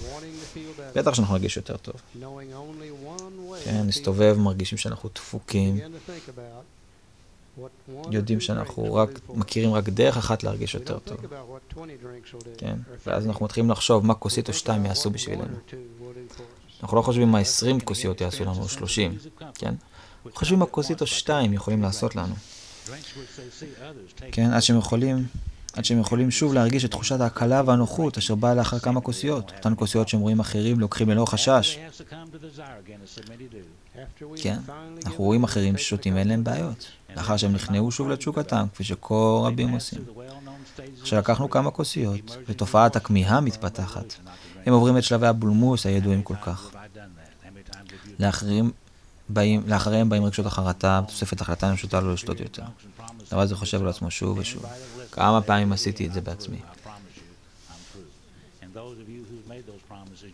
בטח 0.96 1.14
שאנחנו 1.14 1.34
נרגיש 1.34 1.58
יותר 1.58 1.78
טוב. 1.78 1.96
כן, 3.64 3.82
נסתובב, 3.86 4.38
מרגישים 4.40 4.78
שאנחנו 4.78 5.10
דפוקים. 5.16 5.80
יודעים 8.12 8.40
שאנחנו 8.40 8.94
רק, 8.94 9.10
מכירים 9.30 9.74
רק 9.74 9.90
דרך 9.90 10.18
אחת 10.18 10.44
להרגיש 10.44 10.74
יותר 10.74 11.00
טוב. 11.00 11.18
כן, 12.58 12.78
ואז 13.08 13.28
אנחנו 13.28 13.46
מתחילים 13.46 13.70
לחשוב 13.70 14.06
מה 14.06 14.14
כוסית 14.14 14.48
או 14.48 14.54
שתיים 14.54 14.86
יעשו 14.86 15.10
בשבילנו. 15.10 15.58
אנחנו 16.82 16.98
לא 16.98 17.02
חושבים 17.02 17.32
מה 17.32 17.40
20 17.40 17.80
כוסיות 17.80 18.22
יעשו 18.22 18.44
לנו, 18.44 18.62
או 18.62 18.70
30, 18.70 19.18
כן? 19.56 19.68
אנחנו 19.68 20.32
חושבים 20.40 20.60
מה 20.60 20.66
כוסית 20.66 21.02
או 21.02 21.08
שתיים 21.08 21.54
יכולים 21.54 21.82
לעשות 21.82 22.16
לנו. 22.16 22.36
כן, 24.32 24.52
עד 24.52 24.62
שהם 24.62 24.78
יכולים 24.78 25.26
עד 25.74 25.86
שהם 25.86 26.00
יכולים 26.00 26.32
שוב 26.32 26.54
להרגיש 26.54 26.86
את 26.86 26.92
תחושת 26.92 27.22
ההקלה 27.22 27.62
והנוחות 27.66 28.18
אשר 28.18 28.36
באה 28.36 28.54
לאחר 28.54 28.80
כמה 28.80 29.02
כוסיות. 29.02 29.52
אותן 29.58 29.74
כוסיות 29.76 30.10
שהם 30.10 30.20
רואים 30.20 30.40
אחרים 30.40 30.80
לוקחים 30.80 31.10
ללא 31.10 31.26
חשש. 31.26 31.80
כן, 34.36 34.58
אנחנו 35.06 35.24
רואים 35.24 35.44
אחרים 35.44 35.78
ששותים 35.78 36.16
ואין 36.16 36.28
להם 36.28 36.44
בעיות. 36.44 36.86
לאחר 37.16 37.38
שהם 37.38 37.54
נכנעו 37.54 37.92
שוב 37.92 38.10
לתשוקתם, 38.10 38.66
כפי 38.74 38.84
שכה 38.84 39.42
רבים 39.44 39.70
עושים. 39.70 40.02
עכשיו 41.02 41.20
לקחנו 41.20 41.50
כמה 41.50 41.72
כוסיות, 41.72 42.38
ותופעת 42.48 42.96
הכמיהה 42.96 43.42
מתפתחת. 43.42 44.14
הם 44.68 44.74
עוברים 44.74 44.98
את 44.98 45.04
שלבי 45.04 45.28
הבולמוס 45.28 45.86
הידועים 45.86 46.24
כל 46.24 46.36
כך. 46.36 46.72
לאחרים 48.20 48.72
באים, 49.30 49.64
לאחריהם 49.68 50.10
באים 50.10 50.26
רגשות 50.26 50.46
החרטה, 50.46 51.02
תוספת 51.08 51.42
החלטה 51.42 51.74
פשוטה 51.76 52.00
לא 52.00 52.14
לשתות 52.14 52.40
יותר. 52.40 52.64
דבר 53.32 53.42
הזה 53.42 53.56
חושב 53.56 53.82
על 53.82 53.88
עצמו 53.88 54.12
שוב 54.12 54.38
ושוב. 54.38 54.66
כמה 55.12 55.42
פעמים 55.42 55.72
עשיתי 55.72 56.08
את 56.08 56.14
זה 56.14 56.22
בעצמי. 56.22 56.58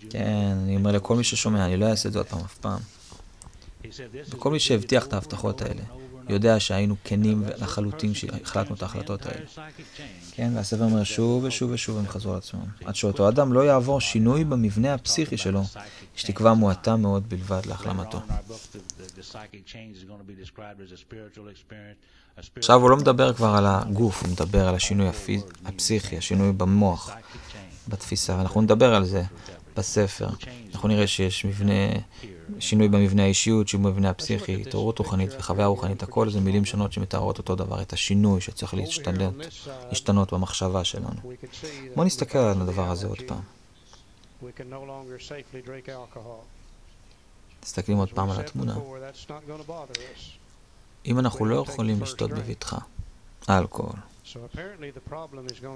כן, 0.10 0.58
אני 0.64 0.76
אומר 0.76 0.92
לכל 0.92 1.16
מי 1.16 1.24
ששומע, 1.24 1.66
אני 1.66 1.78
לא 1.78 1.86
אעשה 1.86 2.10
את 2.10 2.14
זה 2.14 2.20
עוד 2.20 2.28
פעם 2.28 2.40
אף 2.40 2.58
פעם. 2.58 2.80
וכל 4.30 4.52
מי 4.52 4.60
שהבטיח 4.60 5.06
את 5.06 5.14
ההבטחות 5.14 5.62
האלה, 5.62 5.82
יודע 6.30 6.60
שהיינו 6.60 6.96
כנים 7.04 7.44
לחלוטין 7.62 8.14
שהחלטנו 8.14 8.76
את 8.76 8.82
ההחלטות 8.82 9.26
האלה. 9.26 9.46
כן, 10.32 10.52
והספר 10.56 10.84
אומר 10.84 11.04
שוב 11.04 11.44
ושוב 11.44 11.72
ושוב 11.72 11.98
הם 11.98 12.08
חזרו 12.08 12.32
על 12.32 12.38
עצמם. 12.38 12.66
עד 12.86 12.96
שאותו 12.96 13.30
אדם 13.30 13.54
לא 13.54 13.66
יעבור 13.66 14.02
שינוי 14.02 14.44
במבנה 14.44 14.94
הפסיכי 14.94 15.38
שלו, 15.38 15.64
יש 16.18 16.24
תקווה 16.24 16.54
מועטה 16.54 16.96
מאוד 16.96 17.30
בלבד 17.30 17.66
להחלמתו. 17.66 18.22
עכשיו 22.56 22.82
הוא 22.82 22.90
לא 22.90 22.98
מדבר 22.98 23.34
כבר 23.34 23.56
על 23.56 23.66
הגוף, 23.68 24.24
הוא 24.24 24.32
מדבר 24.32 24.68
על 24.68 24.76
השינוי 24.76 25.08
הפסיכי, 25.66 26.18
השינוי 26.18 26.52
במוח, 26.52 27.12
בתפיסה, 27.88 28.38
ואנחנו 28.38 28.62
נדבר 28.62 28.96
על 28.96 29.06
זה 29.06 29.24
בספר. 29.76 30.28
אנחנו 30.74 30.88
נראה 30.88 31.08
שיש 31.08 31.46
מבנה, 31.46 31.74
שינוי 32.60 32.88
במבנה 32.88 33.24
האישיות, 33.24 33.68
שינוי 33.68 33.92
במבנה 33.92 34.10
הפסיכי, 34.10 34.62
התעוררות 34.62 35.00
רוחנית 35.00 35.30
וחוויה 35.40 35.68
רוחנית, 35.68 36.04
הכל 36.04 36.30
זה 36.30 36.40
מילים 36.40 36.66
שונות 36.66 36.94
שמתארות 36.94 37.38
אותו 37.38 37.56
דבר, 37.56 37.82
את 37.82 37.94
השינוי 37.94 38.42
שצריך 38.42 38.74
להשתנות, 38.74 39.34
להשתנות 39.90 40.34
במחשבה 40.34 40.84
שלנו. 40.84 41.36
בואו 41.96 42.06
נסתכל 42.06 42.38
על 42.38 42.62
הדבר 42.62 42.92
הזה 42.92 43.08
עוד 43.08 43.22
פעם. 43.28 43.42
מסתכלים 47.64 47.98
עוד 47.98 48.10
פעם 48.14 48.30
על 48.30 48.40
התמונה. 48.40 48.76
אם 51.06 51.20
אנחנו 51.20 51.46
לא 51.46 51.56
יכולים 51.56 52.02
לשתות 52.02 52.32
בבטחה 52.32 52.78
אלכוהול, 53.50 53.96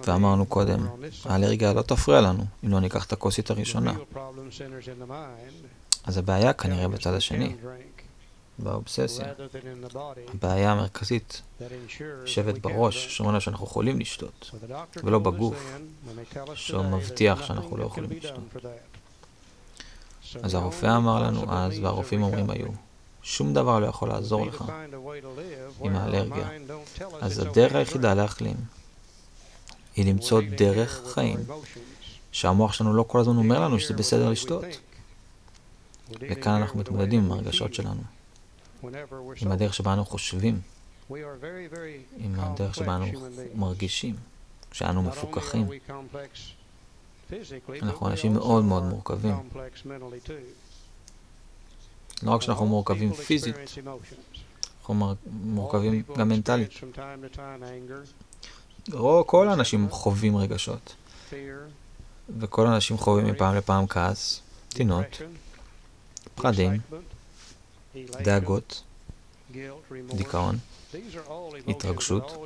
ואמרנו 0.07 0.45
קודם, 0.45 0.87
האלרגיה 1.25 1.73
לא 1.73 1.81
תפריע 1.81 2.21
לנו 2.21 2.43
אם 2.63 2.71
לא 2.71 2.79
ניקח 2.79 3.05
את 3.05 3.13
הכוסית 3.13 3.49
הראשונה. 3.49 3.93
אז 6.03 6.17
הבעיה 6.17 6.53
כנראה 6.53 6.87
בצד 6.87 7.13
השני, 7.13 7.55
באובססיה. 8.59 9.25
הבעיה 10.33 10.71
המרכזית 10.71 11.41
יושבת 12.21 12.57
בראש, 12.57 13.17
שאומר 13.17 13.31
לנו 13.31 13.41
שאנחנו 13.41 13.65
יכולים 13.65 13.99
לשתות, 13.99 14.51
ולא 15.03 15.19
בגוף, 15.19 15.77
שמבטיח 16.53 17.43
שאנחנו 17.43 17.77
לא 17.77 17.85
יכולים 17.85 18.09
לשתות. 18.11 18.65
אז 20.43 20.53
הרופא 20.53 20.97
אמר 20.97 21.23
לנו 21.23 21.53
אז, 21.53 21.79
והרופאים 21.79 22.23
אומרים 22.23 22.49
היו, 22.49 22.67
שום 23.27 23.53
דבר 23.53 23.79
לא 23.79 23.87
יכול 23.87 24.09
לעזור 24.09 24.45
לך 24.45 24.63
עם 25.81 25.95
האלרגיה. 25.95 26.49
אז 27.21 27.39
הדרך 27.39 27.75
היחידה 27.75 28.13
להחלים 28.13 28.55
היא 29.95 30.05
למצוא 30.05 30.41
דרך 30.57 31.01
חיים 31.13 31.39
שהמוח 32.31 32.73
שלנו 32.73 32.93
לא 32.93 33.05
כל 33.07 33.19
הזמן 33.19 33.37
אומר 33.37 33.61
לנו 33.61 33.79
שזה 33.79 33.93
בסדר 33.93 34.29
לשתות. 34.29 34.63
וכאן 36.11 36.51
אנחנו 36.51 36.79
מתמודדים 36.79 37.25
עם 37.25 37.31
הרגשות 37.31 37.73
שלנו, 37.73 38.01
עם 39.41 39.51
הדרך 39.51 39.73
שבה 39.73 39.93
אנו 39.93 40.05
חושבים, 40.05 40.61
עם 42.17 42.35
הדרך 42.37 42.75
שבה 42.75 42.95
אנו 42.95 43.05
מרגישים, 43.55 44.15
כשאנו 44.71 45.03
מפוקחים. 45.03 45.67
אנחנו 47.81 48.07
אנשים 48.07 48.33
מאוד 48.33 48.63
מאוד 48.63 48.83
מורכבים. 48.83 49.35
לא 52.23 52.31
רק 52.31 52.41
שאנחנו 52.41 52.65
מורכבים 52.65 53.13
פיזית, 53.13 53.55
אנחנו 54.79 55.15
מורכבים 55.25 56.03
גם 56.17 56.29
מנטלית. 56.29 56.71
כל 59.25 59.47
האנשים 59.49 59.89
חווים 59.89 60.37
רגשות, 60.37 60.95
וכל 62.39 62.67
האנשים 62.67 62.97
חווים 62.97 63.25
מפעם 63.25 63.55
לפעם 63.55 63.87
כעס, 63.87 64.41
טינות, 64.69 65.21
פחדים, 66.35 66.71
דאגות, 68.23 68.83
דיכאון, 70.07 70.57
התרגשות, 71.67 72.37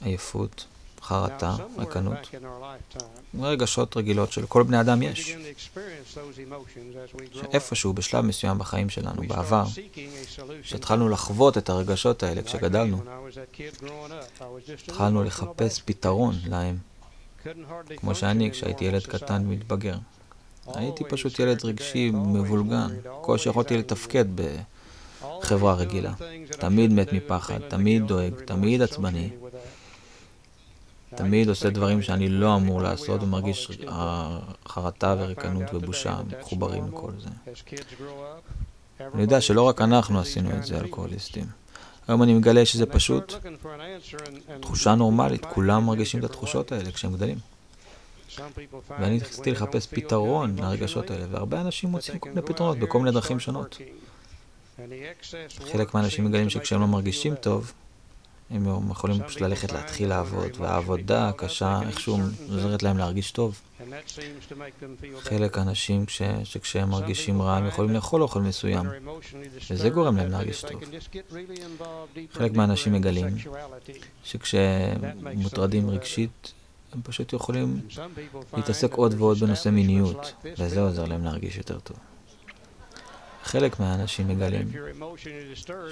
עייפות, 0.00 0.66
חרטה, 1.08 1.56
רקנות, 1.78 2.18
רגשות 3.40 3.96
רגילות 3.96 4.32
של 4.32 4.46
כל 4.46 4.62
בני 4.62 4.80
אדם 4.80 5.02
יש. 5.02 5.36
שאיפשהו 7.32 7.92
בשלב 7.92 8.24
מסוים 8.24 8.58
בחיים 8.58 8.90
שלנו, 8.90 9.22
בעבר, 9.28 9.64
כשהתחלנו 10.62 11.08
לחוות 11.08 11.58
את 11.58 11.70
הרגשות 11.70 12.22
האלה 12.22 12.42
כשגדלנו, 12.42 13.00
התחלנו 14.88 15.24
לחפש 15.24 15.82
פתרון 15.84 16.34
להם, 16.46 16.76
כמו 17.96 18.14
שאני 18.14 18.50
כשהייתי 18.50 18.84
ילד 18.84 19.06
קטן 19.06 19.42
ומתבגר. 19.46 19.96
הייתי 20.66 21.04
פשוט 21.04 21.38
ילד 21.38 21.64
רגשי 21.64 22.10
מבולגן, 22.10 22.88
כל 23.20 23.38
שיכולתי 23.38 23.76
לתפקד 23.76 24.24
בחברה 24.34 25.74
רגילה. 25.74 26.12
תמיד 26.50 26.92
מת 26.92 27.12
מפחד, 27.12 27.58
תמיד 27.68 28.06
דואג, 28.06 28.34
תמיד 28.44 28.82
עצבני. 28.82 29.30
תמיד 31.18 31.48
עושה 31.48 31.70
דברים 31.70 32.02
שאני 32.02 32.28
לא 32.28 32.56
אמור 32.56 32.82
לעשות 32.82 33.22
ומרגיש 33.22 33.70
חרטה 34.68 35.14
וריקנות 35.18 35.74
ובושה 35.74 36.20
מחוברים 36.40 36.88
לכל 36.88 37.10
זה. 37.18 37.28
אני 39.14 39.22
יודע 39.22 39.40
שלא 39.40 39.62
רק 39.62 39.80
אנחנו 39.80 40.20
עשינו 40.20 40.50
את 40.58 40.64
זה, 40.64 40.78
אלכוהוליסטים. 40.80 41.44
היום 42.08 42.22
אני 42.22 42.34
מגלה 42.34 42.66
שזה 42.66 42.86
פשוט 42.86 43.34
תחושה 44.60 44.94
נורמלית, 44.94 45.44
כולם 45.44 45.86
מרגישים 45.86 46.20
את 46.20 46.24
התחושות 46.24 46.72
האלה 46.72 46.90
כשהם 46.92 47.12
גדלים. 47.12 47.38
ואני 49.00 49.16
נכנסתי 49.16 49.50
לחפש 49.50 49.86
פתרון 49.86 50.56
לרגשות 50.58 51.10
האלה, 51.10 51.24
והרבה 51.30 51.60
אנשים 51.60 51.90
מוצאים 51.90 52.18
כל 52.18 52.28
מיני 52.28 52.42
פתרונות 52.42 52.78
בכל 52.78 52.98
מיני 52.98 53.10
דרכים 53.10 53.40
שונות. 53.40 53.78
חלק 55.72 55.94
מהאנשים 55.94 56.24
מגלים 56.24 56.50
שכשהם 56.50 56.80
לא 56.80 56.86
מרגישים 56.86 57.34
טוב, 57.34 57.72
הם 58.50 58.90
יכולים 58.90 59.22
פשוט 59.22 59.40
ללכת 59.40 59.72
להתחיל 59.72 60.08
לעבוד, 60.08 60.50
והעבודה 60.58 61.28
הקשה 61.28 61.80
איכשהו 61.86 62.18
עוזרת 62.48 62.82
להם 62.82 62.98
להרגיש 62.98 63.30
טוב. 63.30 63.60
חלק 65.20 65.58
האנשים 65.58 66.04
שכשהם 66.44 66.90
מרגישים 66.90 67.42
רע 67.42 67.56
הם 67.56 67.66
יכולים 67.66 67.90
לאכול 67.90 68.22
אוכל 68.22 68.40
מסוים, 68.40 68.86
וזה 69.70 69.90
גורם 69.90 70.16
להם 70.16 70.30
להרגיש 70.30 70.62
טוב. 70.62 70.82
חלק 72.32 72.52
מהאנשים 72.52 72.92
מגלים 72.92 73.36
שכשהם 74.24 75.00
מוטרדים 75.34 75.90
רגשית, 75.90 76.52
הם 76.92 77.00
פשוט 77.02 77.32
יכולים 77.32 77.80
להתעסק 78.56 78.92
עוד 78.92 79.14
ועוד 79.18 79.38
בנושא 79.38 79.68
מיניות, 79.68 80.34
וזה 80.58 80.80
עוזר 80.80 81.04
להם 81.04 81.24
להרגיש 81.24 81.56
יותר 81.56 81.78
טוב. 81.80 81.96
חלק 83.48 83.80
מהאנשים 83.80 84.28
מגלים 84.28 84.68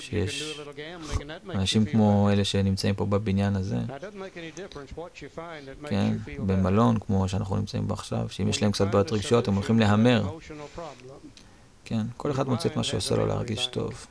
שיש 0.01 0.59
אנשים 1.55 1.85
כמו 1.85 2.31
אלה 2.33 2.45
שנמצאים 2.45 2.95
פה 2.95 3.07
בבניין 3.07 3.57
הזה, 3.57 3.79
כן, 5.89 6.17
במלון 6.47 6.99
כמו 6.99 7.29
שאנחנו 7.29 7.57
נמצאים 7.57 7.89
בו 7.89 7.95
עכשיו, 7.95 8.29
שאם 8.29 8.49
יש 8.49 8.63
להם 8.63 8.73
קצת 8.73 8.87
בעיות 8.87 9.13
רגשיות 9.13 9.49
הם 9.49 9.55
הולכים 9.55 9.79
להמר. 9.79 10.37
כן, 11.85 12.03
כל 12.17 12.31
אחד 12.31 12.49
מוצא 12.49 12.69
את 12.69 12.77
מה 12.77 12.85
שעושה 12.85 13.17
לו 13.17 13.27
להרגיש 13.27 13.67
טוב. 13.67 14.07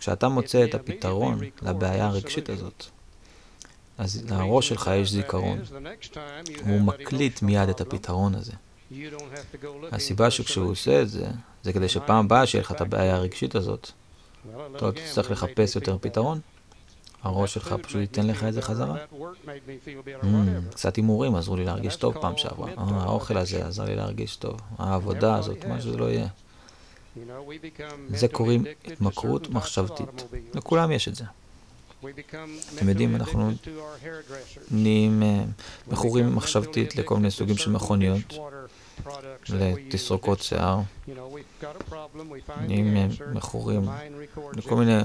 כשאתה 0.00 0.28
מוצא 0.28 0.64
את 0.64 0.74
הפתרון 0.74 1.38
לבעיה 1.62 2.06
הרגשית 2.06 2.48
הזאת, 2.48 2.86
אז 3.98 4.24
לראש 4.30 4.68
שלך 4.68 4.90
יש 4.94 5.10
זיכרון. 5.10 5.58
הוא 6.66 6.80
מקליט 6.80 7.42
מיד 7.42 7.68
את 7.68 7.80
הפתרון 7.80 8.34
הזה. 8.34 8.52
הסיבה 9.92 10.30
שכשהוא 10.30 10.70
עושה 10.70 11.02
את 11.02 11.08
זה, 11.08 11.26
זה 11.62 11.72
כדי 11.72 11.88
שפעם 11.88 12.24
הבאה 12.24 12.46
שיהיה 12.46 12.62
לך 12.62 12.72
את 12.72 12.80
הבעיה 12.80 13.16
הרגשית 13.16 13.54
הזאת, 13.54 13.90
אתה 14.76 14.86
לא 14.86 14.90
תצטרך 14.90 15.30
לחפש 15.30 15.76
יותר 15.76 15.98
פתרון. 16.00 16.40
הראש 17.22 17.54
שלך 17.54 17.74
פשוט 17.82 18.00
ייתן 18.00 18.26
לך 18.26 18.44
את 18.44 18.54
זה 18.54 18.62
חזרה. 18.62 18.96
Mm, 20.22 20.26
קצת 20.70 20.96
הימורים 20.96 21.34
עזרו 21.34 21.56
לי 21.56 21.64
להרגיש 21.64 21.96
טוב 21.96 22.14
פעם 22.20 22.36
שעברה. 22.36 22.68
אה, 22.68 22.74
האוכל 22.78 23.36
הזה 23.36 23.66
עזר 23.66 23.84
לי 23.84 23.96
להרגיש 23.96 24.36
טוב. 24.36 24.60
העבודה 24.78 25.36
הזאת, 25.36 25.64
מה 25.64 25.80
שזה 25.80 25.96
לא 25.96 26.04
יהיה. 26.04 26.26
זה 28.08 28.28
קוראים 28.28 28.64
התמכרות 28.84 29.50
מחשבתית. 29.50 30.24
לכולם 30.54 30.92
יש 30.92 31.08
את 31.08 31.14
זה. 31.14 31.24
אתם 32.74 32.88
יודעים, 32.88 33.16
אנחנו 33.16 33.50
נהיים 34.70 35.22
אה, 35.22 35.44
מכורים 35.88 36.36
מחשבתית 36.36 36.96
לכל 36.96 37.16
מיני 37.16 37.30
סוגים 37.30 37.56
של 37.56 37.70
מכוניות, 37.70 38.34
לתסרוקות 39.48 40.42
שיער, 40.42 40.80
נהיים 42.66 42.96
מכורים 43.32 43.88
לכל 44.56 44.76
מיני 44.76 44.98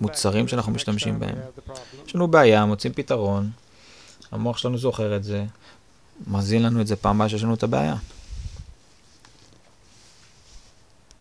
מוצרים 0.00 0.48
שאנחנו 0.48 0.72
משתמשים 0.72 1.20
בהם. 1.20 1.36
יש 2.06 2.14
לנו 2.14 2.28
בעיה, 2.28 2.64
מוצאים 2.64 2.92
פתרון, 2.92 3.50
המוח 4.32 4.58
שלנו 4.58 4.78
זוכר 4.78 5.16
את 5.16 5.24
זה, 5.24 5.44
מזין 6.26 6.62
לנו 6.62 6.80
את 6.80 6.86
זה 6.86 6.96
פעם 6.96 7.16
הבאה 7.16 7.28
שיש 7.28 7.42
לנו 7.42 7.54
את 7.54 7.62
הבעיה. 7.62 7.96